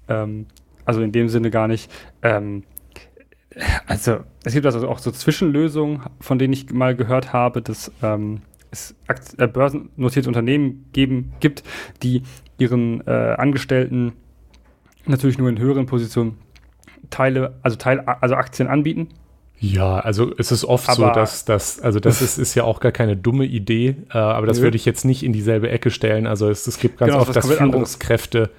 [0.09, 0.47] Ähm,
[0.85, 1.91] also in dem Sinne gar nicht.
[2.23, 2.63] Ähm,
[3.85, 8.41] also es gibt also auch so Zwischenlösungen, von denen ich mal gehört habe, dass ähm,
[8.71, 8.95] es
[9.37, 11.63] äh, börsennotierte Unternehmen geben, gibt,
[12.01, 12.23] die
[12.57, 14.13] ihren äh, Angestellten
[15.05, 16.37] natürlich nur in höheren Positionen
[17.09, 19.09] Teile, also Teil, also Aktien anbieten.
[19.59, 22.79] Ja, also es ist oft aber so, dass das, also das ist, ist ja auch
[22.79, 24.63] gar keine dumme Idee, äh, aber das nö.
[24.63, 26.25] würde ich jetzt nicht in dieselbe Ecke stellen.
[26.25, 28.55] Also es, es gibt ganz genau, oft, das dass Führungskräfte anderes.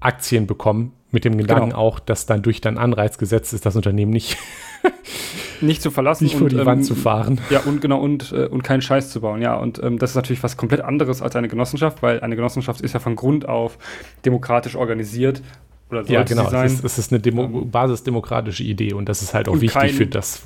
[0.00, 1.78] Aktien bekommen, mit dem Gedanken genau.
[1.78, 4.36] auch, dass dann durch dein Anreiz gesetzt ist, das Unternehmen nicht
[5.60, 7.40] nicht zu verlassen nicht vor die ähm, Wand zu fahren.
[7.50, 9.42] Ja, und genau, und, äh, und keinen Scheiß zu bauen.
[9.42, 12.80] Ja, und ähm, das ist natürlich was komplett anderes als eine Genossenschaft, weil eine Genossenschaft
[12.80, 13.78] ist ja von Grund auf
[14.24, 15.42] demokratisch organisiert.
[15.90, 16.50] Oder ja, genau.
[16.50, 19.72] Es ist, es ist eine Demo ähm, basisdemokratische Idee und das ist halt auch wichtig
[19.72, 20.42] kein, für das,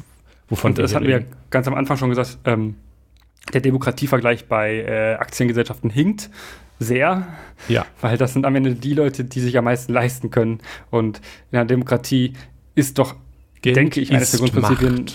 [0.49, 2.77] wovon und wir Das hatten wir ja ganz am Anfang schon gesagt, ähm,
[3.53, 6.31] der Demokratievergleich bei äh, Aktiengesellschaften hinkt
[6.79, 7.27] sehr.
[7.69, 7.87] Ja.
[8.01, 10.59] Weil das sind am Ende die Leute, die sich am meisten leisten können.
[10.91, 11.21] Und
[11.51, 12.35] in einer Demokratie
[12.75, 13.15] ist doch
[13.63, 15.07] Geld denke ich, eines der Grundprinzipien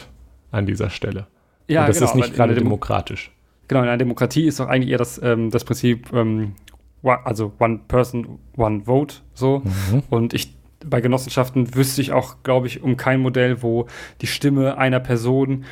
[0.52, 1.28] an dieser Stelle.
[1.68, 3.32] Ja, Und das genau, ist nicht gerade demokratisch.
[3.68, 6.56] Genau, in einer Demokratie ist doch eigentlich eher das, ähm, das Prinzip, ähm,
[7.04, 9.60] also One Person, One Vote so.
[9.92, 10.04] Mhm.
[10.10, 10.56] Und ich
[10.86, 13.88] bei Genossenschaften wüsste ich auch, glaube ich, um kein Modell, wo
[14.22, 15.66] die Stimme einer Person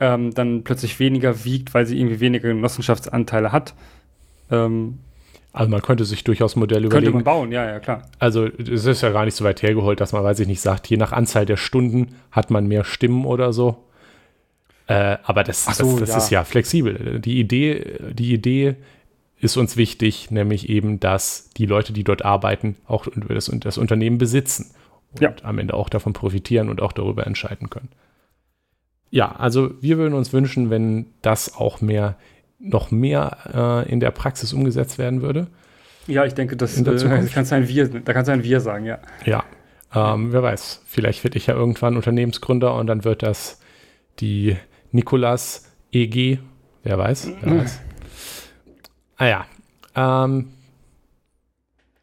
[0.00, 3.74] ähm, dann plötzlich weniger wiegt, weil sie irgendwie weniger Genossenschaftsanteile hat.
[4.50, 4.98] Ähm,
[5.52, 7.12] also man könnte sich durchaus Modelle überlegen.
[7.12, 8.02] Könnte man bauen, ja, ja, klar.
[8.18, 10.88] Also es ist ja gar nicht so weit hergeholt, dass man, weiß ich nicht, sagt,
[10.88, 13.84] je nach Anzahl der Stunden hat man mehr Stimmen oder so.
[14.88, 16.16] Äh, aber das, so, das, das ja.
[16.16, 17.20] ist ja flexibel.
[17.20, 18.74] Die Idee, die Idee
[19.38, 24.18] ist uns wichtig, nämlich eben, dass die Leute, die dort arbeiten, auch das, das Unternehmen
[24.18, 24.72] besitzen
[25.12, 25.34] und ja.
[25.44, 27.90] am Ende auch davon profitieren und auch darüber entscheiden können.
[29.14, 32.16] Ja, also wir würden uns wünschen, wenn das auch mehr
[32.58, 35.46] noch mehr äh, in der Praxis umgesetzt werden würde.
[36.08, 38.98] Ja, ich denke, das, äh, kannst ein Wir, da kannst du ein Wir sagen, ja.
[39.24, 39.44] Ja,
[39.94, 40.82] ähm, wer weiß.
[40.84, 43.60] Vielleicht werde ich ja irgendwann Unternehmensgründer und dann wird das
[44.18, 44.56] die
[44.90, 46.40] Nikolas EG.
[46.82, 47.80] Wer weiß, wer weiß.
[49.16, 49.46] Ah ja.
[49.94, 50.48] Ähm,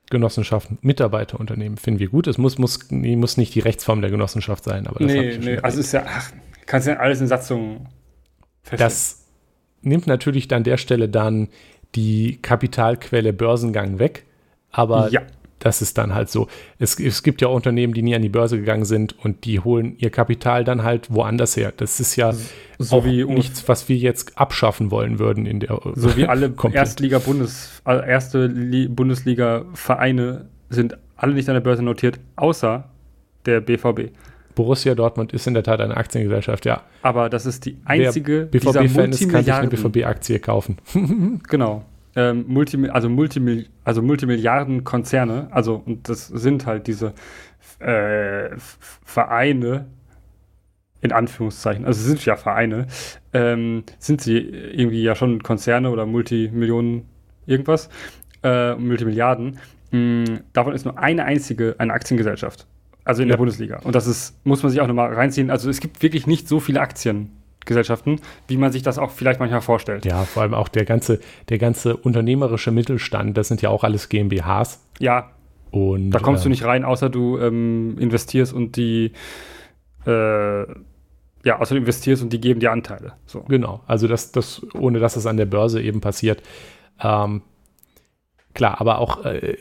[0.09, 2.27] Genossenschaften, Mitarbeiterunternehmen finden wir gut.
[2.27, 5.81] Es muss, muss, muss nicht die Rechtsform der Genossenschaft sein, aber das Nee, nee, also
[5.81, 6.31] ist ja, ach,
[6.71, 7.89] kannst ja alles in Satzungen
[8.63, 8.89] feststellen.
[8.89, 9.25] Das
[9.81, 11.49] nimmt natürlich an der Stelle dann
[11.95, 14.23] die Kapitalquelle Börsengang weg.
[14.71, 15.21] Aber ja.
[15.59, 16.47] das ist dann halt so.
[16.79, 19.59] Es, es gibt ja auch Unternehmen, die nie an die Börse gegangen sind und die
[19.59, 21.73] holen ihr Kapital dann halt woanders her.
[21.75, 22.33] Das ist ja
[22.79, 27.81] so wie nichts, was wir jetzt abschaffen wollen würden in der So wie alle Erstliga-Bundes,
[27.85, 32.85] erste Bundesliga-Vereine sind alle nicht an der Börse notiert, außer
[33.45, 34.13] der BVB.
[34.55, 36.81] Borussia Dortmund ist in der Tat eine Aktiengesellschaft, ja.
[37.01, 40.77] Aber das ist die einzige BVB-Fan ist, kann sich eine BVB-Aktie kaufen.
[41.49, 41.83] genau.
[42.15, 47.13] Ähm, Multi, also, Multimil also Multimilliarden-Konzerne, also und das sind halt diese
[47.79, 49.87] äh, Vereine,
[50.99, 52.87] in Anführungszeichen, also sind ja Vereine,
[53.33, 57.05] ähm, sind sie irgendwie ja schon Konzerne oder Multimillionen
[57.45, 57.89] irgendwas,
[58.43, 59.59] äh, Multimilliarden.
[59.91, 62.67] Mh, davon ist nur eine einzige eine Aktiengesellschaft.
[63.03, 63.33] Also in ja.
[63.33, 63.79] der Bundesliga.
[63.83, 65.49] Und das ist, muss man sich auch nochmal reinziehen.
[65.49, 69.61] Also es gibt wirklich nicht so viele Aktiengesellschaften, wie man sich das auch vielleicht manchmal
[69.61, 70.05] vorstellt.
[70.05, 74.09] Ja, vor allem auch der ganze, der ganze unternehmerische Mittelstand, das sind ja auch alles
[74.09, 74.85] GmbHs.
[74.99, 75.31] Ja.
[75.71, 79.13] Und, da kommst äh, du nicht rein, außer du ähm, investierst und die
[80.05, 80.65] äh,
[81.43, 83.13] ja, außer du investierst und die geben dir Anteile.
[83.25, 83.41] So.
[83.41, 86.43] Genau, also das, das, ohne dass es an der Börse eben passiert.
[87.01, 87.41] Ähm,
[88.53, 89.57] Klar, aber auch äh,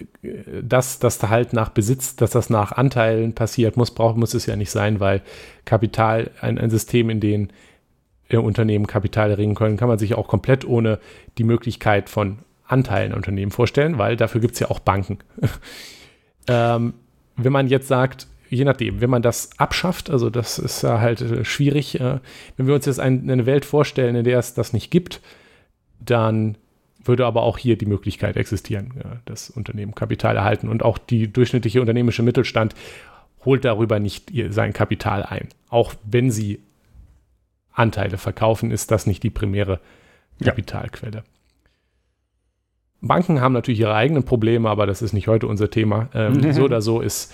[0.63, 4.57] dass das halt nach Besitz, dass das nach Anteilen passiert, muss, braucht, muss es ja
[4.57, 5.23] nicht sein, weil
[5.65, 7.49] Kapital, ein, ein System, in dem
[8.29, 10.99] äh, Unternehmen Kapital erringen können, kann man sich auch komplett ohne
[11.39, 15.19] die Möglichkeit von Anteilen Unternehmen vorstellen, weil dafür gibt es ja auch Banken.
[16.49, 16.95] ähm,
[17.37, 21.21] wenn man jetzt sagt, je nachdem, wenn man das abschafft, also das ist ja halt
[21.21, 22.19] äh, schwierig, äh,
[22.57, 25.21] wenn wir uns jetzt ein, eine Welt vorstellen, in der es das nicht gibt,
[26.01, 26.57] dann
[27.03, 31.33] würde aber auch hier die Möglichkeit existieren, ja, dass Unternehmen Kapital erhalten und auch die
[31.33, 32.75] durchschnittliche unternehmische Mittelstand
[33.45, 35.49] holt darüber nicht ihr, sein Kapital ein.
[35.69, 36.61] Auch wenn sie
[37.73, 39.81] Anteile verkaufen, ist das nicht die primäre
[40.43, 41.25] Kapitalquelle.
[43.01, 46.09] Banken haben natürlich ihre eigenen Probleme, aber das ist nicht heute unser Thema.
[46.15, 47.33] Ähm, so oder so ist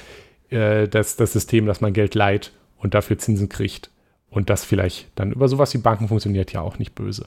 [0.50, 3.90] äh, das, das System, dass man Geld leiht und dafür Zinsen kriegt.
[4.30, 7.26] Und das vielleicht dann über sowas wie Banken funktioniert ja auch nicht böse.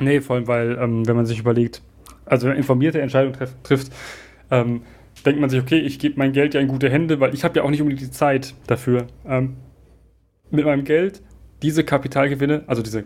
[0.00, 1.82] Nee, vor allem, weil, ähm, wenn man sich überlegt,
[2.24, 3.92] also wenn man informierte Entscheidungen treff, trifft,
[4.50, 4.82] ähm,
[5.24, 7.58] denkt man sich, okay, ich gebe mein Geld ja in gute Hände, weil ich habe
[7.58, 9.06] ja auch nicht unbedingt die Zeit dafür.
[9.26, 9.56] Ähm,
[10.50, 11.22] mit meinem Geld
[11.62, 13.04] diese Kapitalgewinne, also diese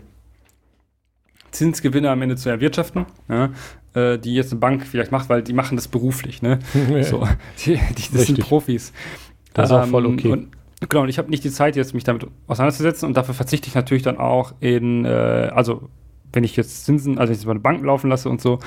[1.51, 3.51] Zinsgewinne am Ende zu erwirtschaften, ja,
[3.95, 6.43] äh, die jetzt eine Bank vielleicht macht, weil die machen das beruflich.
[6.43, 6.59] Ne?
[7.03, 7.27] so,
[7.65, 8.93] die, die, das sind Profis.
[9.53, 10.29] Das ist auch voll okay.
[10.29, 10.49] Und,
[10.89, 13.75] genau, und ich habe nicht die Zeit, jetzt mich damit auseinanderzusetzen und dafür verzichte ich
[13.75, 15.91] natürlich dann auch in, äh, also
[16.33, 18.59] wenn ich jetzt Zinsen, also wenn ich jetzt mal eine Bank laufen lasse und so,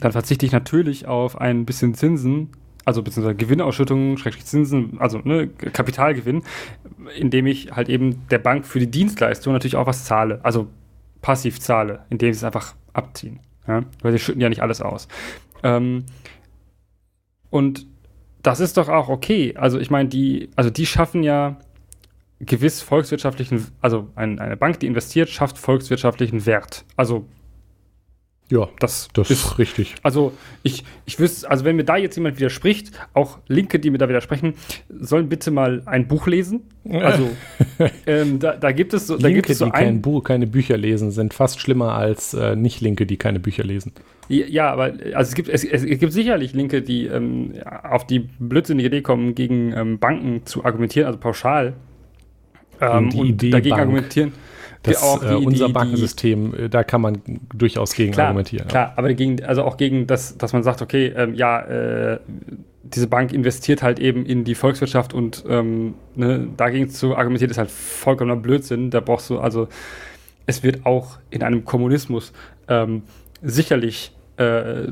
[0.00, 2.50] dann verzichte ich natürlich auf ein bisschen Zinsen,
[2.84, 6.42] also beziehungsweise Gewinnausschüttungen, Schrägstrich Zinsen, also ne, Kapitalgewinn,
[7.16, 10.68] indem ich halt eben der Bank für die Dienstleistung natürlich auch was zahle, also
[11.22, 13.40] passiv zahle, indem sie es einfach abziehen.
[13.66, 13.82] Ja?
[14.02, 15.08] Weil sie schütten ja nicht alles aus.
[15.62, 16.04] Ähm,
[17.50, 17.86] und
[18.42, 19.54] das ist doch auch okay.
[19.56, 21.56] Also ich meine, die, also die schaffen ja
[22.46, 26.84] gewiss volkswirtschaftlichen, also ein, eine Bank, die investiert, schafft volkswirtschaftlichen Wert.
[26.96, 27.26] Also
[28.50, 29.94] ja, das, das ist richtig.
[30.02, 30.32] Also
[30.62, 34.06] ich, ich wüsste, also wenn mir da jetzt jemand widerspricht, auch Linke, die mir da
[34.06, 34.54] widersprechen,
[34.90, 36.60] sollen bitte mal ein Buch lesen.
[36.90, 37.30] Also
[38.06, 40.46] ähm, da, da, gibt es so, da Linke, gibt es so die kein Buch, keine
[40.46, 43.92] Bücher lesen, sind fast schlimmer als äh, Nicht-Linke, die keine Bücher lesen.
[44.28, 48.88] Ja, aber also es gibt, es, es gibt sicherlich Linke, die ähm, auf die blödsinnige
[48.88, 51.74] Idee kommen, gegen ähm, Banken zu argumentieren, also pauschal.
[52.92, 53.82] Ähm, und Idee dagegen Bank.
[53.82, 54.32] argumentieren.
[54.82, 57.18] Das, auch äh, die, äh, unser die, Bankensystem, die, da kann man
[57.54, 58.68] durchaus gegen klar, argumentieren.
[58.68, 62.20] Klar, aber gegen, also auch gegen das, dass man sagt, okay, ähm, ja, äh,
[62.82, 67.58] diese Bank investiert halt eben in die Volkswirtschaft und ähm, ne, dagegen zu argumentieren ist
[67.58, 68.90] halt vollkommener Blödsinn.
[68.90, 69.68] Da brauchst du, also
[70.46, 72.32] es wird auch in einem Kommunismus
[72.68, 73.02] ähm,
[73.42, 74.88] sicherlich äh,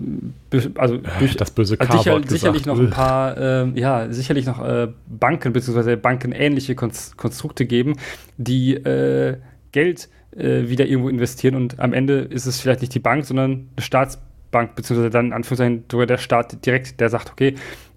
[0.76, 4.88] also durch, das böse also sicher, sicherlich noch ein paar, äh, ja, sicherlich noch äh,
[5.08, 5.96] Banken bzw.
[5.96, 7.96] bankenähnliche Konstrukte geben,
[8.36, 9.38] die äh,
[9.72, 13.68] Geld äh, wieder irgendwo investieren und am Ende ist es vielleicht nicht die Bank, sondern
[13.76, 17.54] eine Staatsbank, beziehungsweise dann in Anführungszeichen sogar der Staat direkt, der sagt, okay,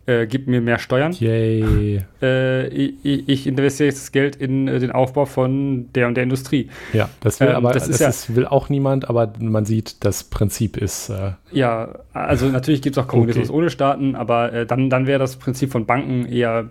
[0.07, 1.11] äh, gib mir mehr Steuern.
[1.13, 2.01] Yay.
[2.21, 6.23] Äh, ich, ich, investiere jetzt das Geld in äh, den Aufbau von der und der
[6.23, 6.69] Industrie.
[6.93, 10.03] Ja, das will ähm, aber das, ist das ja, will auch niemand, aber man sieht,
[10.05, 11.09] das Prinzip ist.
[11.09, 13.57] Äh, ja, also natürlich gibt es auch Kommunismus okay.
[13.57, 16.69] ohne Staaten, aber äh, dann, dann wäre das Prinzip von Banken eher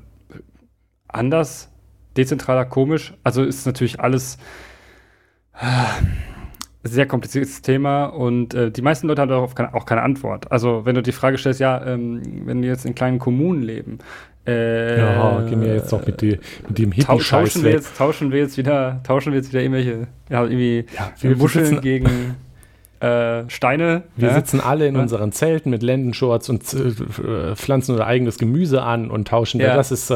[1.06, 1.70] anders,
[2.16, 3.14] dezentraler, komisch.
[3.22, 4.38] Also ist natürlich alles
[6.84, 10.52] sehr kompliziertes Thema und äh, die meisten Leute haben darauf keine, auch keine Antwort.
[10.52, 13.98] Also wenn du die Frage stellst, ja, ähm, wenn die jetzt in kleinen Kommunen leben,
[14.46, 18.30] äh, ja, gehen wir jetzt doch mit, die, mit dem hippie tauschen wir jetzt, tauschen
[18.30, 22.36] wir jetzt wieder, tauschen wir jetzt wieder irgendwelche, ja, irgendwie ja, wir Muscheln sitzen, gegen
[23.00, 24.02] äh, Steine.
[24.16, 24.34] Wir ja?
[24.34, 25.00] sitzen alle in ja.
[25.00, 29.60] unseren Zelten mit Lendenshorts und äh, pflanzen unser eigenes Gemüse an und tauschen.
[29.60, 29.74] Ja.
[29.74, 30.12] Das ist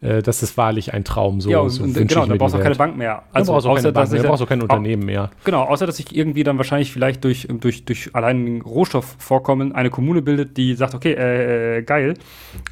[0.00, 1.40] äh, das ist wahrlich ein Traum.
[1.40, 3.22] So, ja, und, so und genau, da brauchst du auch keine Bank mehr.
[3.32, 5.30] Also, brauchst du keine Bank mehr, da brauchst du kein Unternehmen mehr.
[5.44, 10.22] Genau, außer dass sich irgendwie dann wahrscheinlich vielleicht durch, durch, durch allein Rohstoffvorkommen eine Kommune
[10.22, 12.14] bildet, die sagt, okay, äh, äh, geil,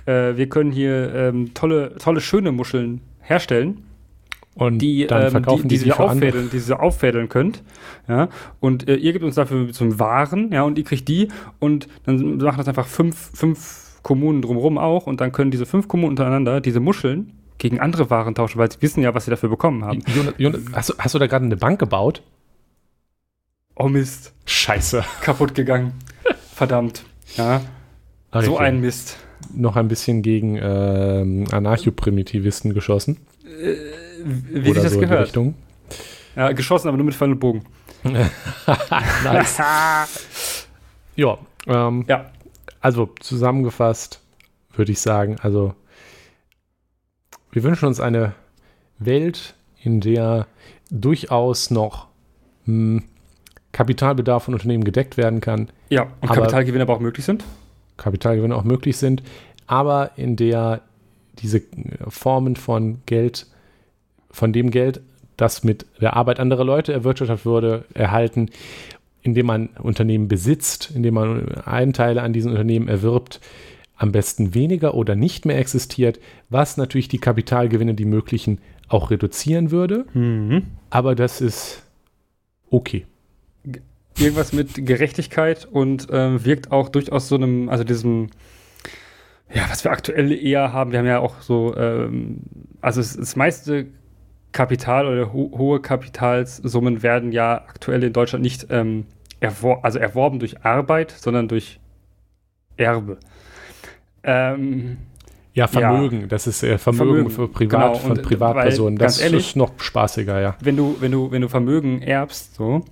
[0.07, 3.83] äh, wir können hier ähm, tolle, tolle, schöne Muscheln herstellen.
[4.55, 7.63] Und die, dann ähm, verkaufen die, die, die, sie auffädeln, die sie auffädeln könnt.
[8.09, 8.29] Ja?
[8.59, 12.39] Und äh, ihr gebt uns dafür zum Waren, ja, und ihr kriegt die und dann
[12.39, 16.61] machen das einfach fünf, fünf Kommunen drumherum auch und dann können diese fünf Kommunen untereinander
[16.61, 20.01] diese Muscheln gegen andere Waren tauschen, weil sie wissen ja, was sie dafür bekommen haben.
[20.15, 22.23] Jonas, Jonas, hast, du, hast du da gerade eine Bank gebaut?
[23.75, 24.33] Oh Mist.
[24.45, 25.05] Scheiße.
[25.23, 25.93] Kaputt gegangen.
[26.55, 27.03] Verdammt.
[27.37, 27.63] Ja.
[28.31, 29.17] Ach, so ein Mist.
[29.53, 33.17] Noch ein bisschen gegen ähm, Anarcho-Primitivisten geschossen.
[33.45, 33.75] Äh,
[34.25, 35.37] wie Oder sich das so gehört.
[36.37, 37.65] Ja, geschossen, aber nur mit Pfeil und Bogen.
[38.05, 39.59] nice.
[41.17, 42.31] ja, ähm, ja
[42.81, 44.21] also zusammengefasst
[44.73, 45.75] würde ich sagen, also
[47.51, 48.35] wir wünschen uns eine
[48.99, 50.47] Welt, in der
[50.91, 52.09] durchaus noch
[52.67, 53.05] mh, hm,
[53.73, 55.69] Kapitalbedarf von Unternehmen gedeckt werden kann.
[55.91, 57.45] Ja, und aber, Kapitalgewinne aber auch möglich sind.
[57.97, 59.23] Kapitalgewinne auch möglich sind,
[59.67, 60.83] aber in der
[61.39, 61.63] diese
[62.09, 63.47] Formen von Geld,
[64.31, 65.01] von dem Geld,
[65.37, 68.51] das mit der Arbeit anderer Leute erwirtschaftet würde, erhalten
[69.27, 73.41] indem man Unternehmen besitzt, indem man Anteile an diesen Unternehmen erwirbt,
[73.97, 78.59] am besten weniger oder nicht mehr existiert, was natürlich die Kapitalgewinne, die möglichen,
[78.89, 80.07] auch reduzieren würde.
[80.15, 80.63] Mhm.
[80.91, 81.83] Aber das ist
[82.71, 83.05] okay.
[84.19, 88.29] Irgendwas mit Gerechtigkeit und äh, wirkt auch durchaus so einem, also diesem,
[89.53, 92.39] ja, was wir aktuell eher haben, wir haben ja auch so, ähm,
[92.81, 93.87] also das meiste
[94.53, 99.05] Kapital oder ho hohe Kapitalsummen werden ja aktuell in Deutschland nicht ähm,
[99.41, 101.81] erwor also erworben durch Arbeit, sondern durch
[102.77, 103.19] Erbe.
[104.23, 104.99] Ähm,
[105.55, 106.27] ja, Vermögen, ja.
[106.27, 107.95] das ist äh, Vermögen, Vermögen, für Privat, genau.
[107.95, 108.99] von Privatpersonen.
[108.99, 110.57] das ehrlich, ist noch spaßiger, ja.
[110.61, 112.85] Wenn du, wenn du, wenn du Vermögen erbst, so,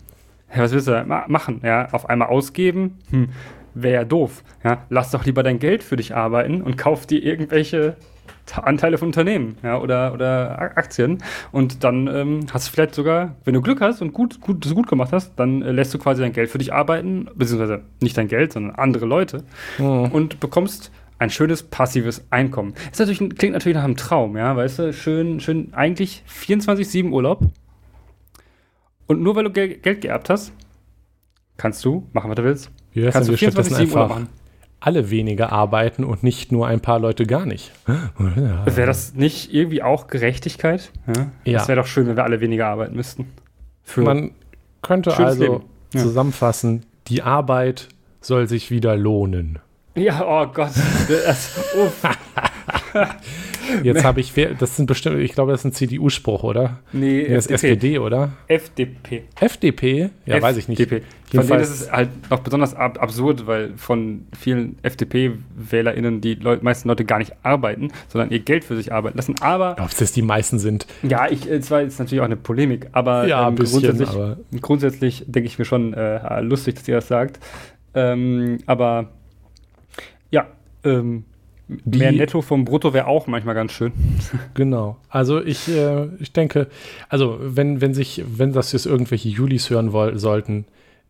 [0.54, 1.60] was willst du ma machen?
[1.62, 2.98] Ja, auf einmal ausgeben?
[3.10, 3.28] Hm,
[3.74, 4.42] wäre ja doof.
[4.62, 7.96] Ja, lass doch lieber dein Geld für dich arbeiten und kauf dir irgendwelche
[8.52, 11.18] Anteile von Unternehmen ja, oder, oder Aktien.
[11.52, 14.74] Und dann ähm, hast du vielleicht sogar, wenn du Glück hast und gut, gut, das
[14.74, 18.16] gut gemacht hast, dann äh, lässt du quasi dein Geld für dich arbeiten, beziehungsweise nicht
[18.16, 19.44] dein Geld, sondern andere Leute
[19.78, 20.08] oh.
[20.10, 22.74] und bekommst ein schönes passives Einkommen.
[22.90, 27.42] Ist natürlich, klingt natürlich nach einem Traum, ja, weißt du, schön, schön, eigentlich 24-7 Urlaub.
[29.06, 30.52] Und nur weil du Geld, geerbt hast,
[31.56, 32.70] kannst du machen, was du willst.
[32.92, 34.28] Ja, kannst du 24-7 Urlaub machen
[34.84, 37.72] alle weniger arbeiten und nicht nur ein paar Leute gar nicht.
[37.86, 40.90] Wäre das nicht irgendwie auch Gerechtigkeit?
[41.06, 41.26] Ja.
[41.44, 41.58] ja.
[41.58, 43.32] Das wäre doch schön, wenn wir alle weniger arbeiten müssten.
[43.82, 44.32] Für Man
[44.82, 45.62] könnte also
[45.94, 46.00] ja.
[46.00, 47.88] zusammenfassen, die Arbeit
[48.20, 49.58] soll sich wieder lohnen.
[49.94, 50.72] Ja, oh Gott.
[51.08, 51.58] Das,
[53.82, 56.80] Jetzt habe ich, das sind bestimmt, ich glaube, das ist ein CDU-Spruch, oder?
[56.92, 58.32] Nee, das ist SPD, oder?
[58.48, 59.24] FDP.
[59.38, 59.98] FDP?
[59.98, 60.42] Ja, FDP.
[60.42, 60.80] weiß ich nicht.
[60.80, 61.04] FDP.
[61.34, 66.62] Von denen ist es halt noch besonders ab absurd, weil von vielen FDP-WählerInnen die Leut
[66.62, 69.34] meisten Leute gar nicht arbeiten, sondern ihr Geld für sich arbeiten lassen.
[69.40, 69.76] Aber.
[69.80, 70.86] Ob das die meisten sind.
[71.02, 74.36] Ja, ich, es war jetzt natürlich auch eine Polemik, aber, ja, ähm, bisschen, grundsätzlich, aber
[74.60, 77.40] grundsätzlich denke ich mir schon äh, lustig, dass ihr das sagt.
[77.94, 79.10] Ähm, aber
[80.30, 80.46] ja,
[80.84, 81.24] ähm,
[81.68, 83.92] die, Mehr Netto vom Brutto wäre auch manchmal ganz schön.
[84.54, 84.96] Genau.
[85.08, 86.68] Also ich, äh, ich denke,
[87.08, 90.66] also wenn, wenn sich, wenn das jetzt irgendwelche Julis hören woll sollten,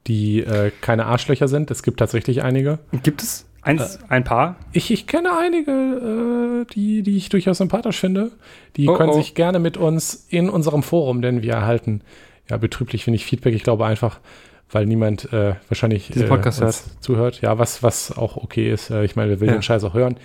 [0.06, 2.78] die äh, keine Arschlöcher sind, es gibt tatsächlich einige.
[3.02, 4.56] Gibt es eins, äh, ein paar?
[4.72, 8.30] Ich, ich kenne einige, äh, die, die ich durchaus sympathisch finde.
[8.76, 9.14] Die oh, können oh.
[9.14, 12.02] sich gerne mit uns in unserem Forum, denn wir erhalten
[12.48, 13.54] ja betrüblich wenig Feedback.
[13.54, 14.20] Ich glaube einfach,
[14.74, 17.40] weil niemand äh, wahrscheinlich Diesen Podcast äh, zuhört.
[17.40, 18.90] Ja, was, was auch okay ist.
[18.90, 19.54] Äh, ich meine, wir will ja.
[19.54, 20.16] den Scheiß auch hören.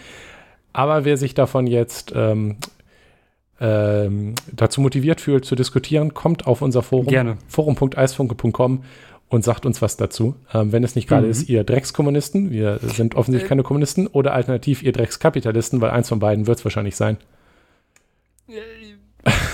[0.74, 2.58] Aber wer sich davon jetzt ähm,
[3.62, 7.08] ähm, dazu motiviert fühlt, zu diskutieren, kommt auf unser Forum.
[7.08, 7.38] Gerne.
[7.48, 8.84] Forum.eisfunke.com
[9.30, 10.36] und sagt uns was dazu.
[10.54, 11.32] Ähm, wenn es nicht gerade mhm.
[11.32, 16.20] ist, ihr Dreckskommunisten, wir sind offensichtlich keine Kommunisten, oder alternativ ihr Dreckskapitalisten, weil eins von
[16.20, 17.18] beiden wird es wahrscheinlich sein.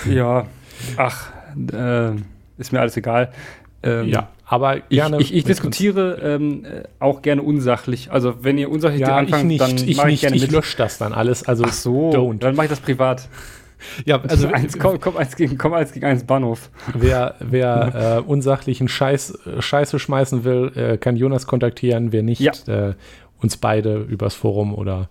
[0.09, 0.47] Ja,
[0.97, 1.31] ach,
[1.73, 2.11] äh,
[2.57, 3.31] ist mir alles egal.
[3.86, 5.17] Ähm, ja, aber gerne.
[5.17, 8.11] Ich, ich, ich diskutiere ähm, äh, auch gerne unsachlich.
[8.11, 10.97] Also wenn ihr unsachlich ja, anfangt, ich nicht, dann ich mache ich Ich lösche das
[10.97, 11.43] dann alles.
[11.43, 12.39] Also Ach so, don't.
[12.39, 13.29] dann mache ich das privat.
[14.05, 16.69] Ja, also eins, komm, komm, eins gegen, komm eins gegen eins Bahnhof.
[16.93, 22.11] Wer, wer äh, unsachlichen Scheiß, Scheiße schmeißen will, äh, kann Jonas kontaktieren.
[22.11, 22.53] Wer nicht, ja.
[22.67, 22.93] äh,
[23.41, 25.09] uns beide übers Forum oder.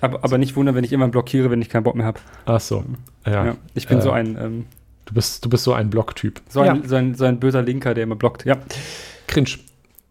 [0.00, 2.20] Aber, aber nicht wundern, wenn ich immer blockiere, wenn ich keinen Bock mehr habe.
[2.46, 2.84] Ach so.
[3.26, 3.46] Ja.
[3.46, 4.66] ja ich bin so äh, ein ähm,
[5.10, 6.40] Du bist, du bist so ein Blocktyp.
[6.48, 6.88] So ein, ja.
[6.88, 8.44] so, ein, so ein böser Linker, der immer blockt.
[8.44, 8.58] Ja.
[9.26, 9.50] Cringe.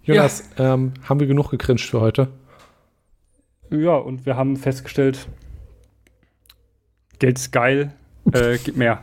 [0.03, 0.73] Jonas, ja.
[0.73, 2.27] ähm, haben wir genug gecringed für heute?
[3.71, 5.29] Ja, und wir haben festgestellt,
[7.17, 7.93] Geld ist geil,
[8.33, 9.01] äh, gib mehr.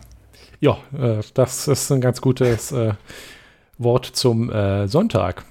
[0.61, 2.93] Ja, äh, das ist ein ganz gutes äh,
[3.79, 5.45] Wort zum äh, Sonntag.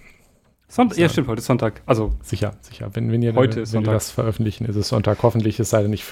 [0.67, 1.81] Sonntag, ja, stimmt, heute ist Sonntag.
[1.87, 2.91] Also sicher, sicher.
[2.93, 5.23] Wenn, wenn, ihr, heute wenn, wenn ihr das veröffentlichen, ist es Sonntag.
[5.23, 6.05] Hoffentlich ist es leider nicht,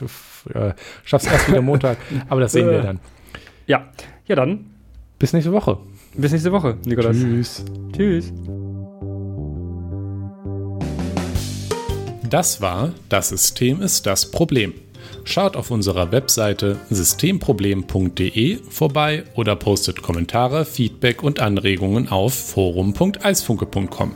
[0.55, 0.73] äh,
[1.03, 1.97] schaff's erst wieder Montag,
[2.29, 2.99] aber das sehen wir dann.
[3.67, 3.89] Ja,
[4.28, 4.65] ja, dann.
[5.19, 5.78] Bis nächste Woche.
[6.15, 7.17] Bis nächste Woche, Nikolas.
[7.17, 7.65] Tschüss.
[7.95, 8.34] Tschüss.
[12.30, 14.74] Das war Das System ist das Problem.
[15.24, 24.13] Schaut auf unserer Webseite systemproblem.de vorbei oder postet Kommentare, Feedback und Anregungen auf forum.eisfunke.com.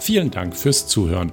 [0.00, 1.32] Vielen Dank fürs Zuhören.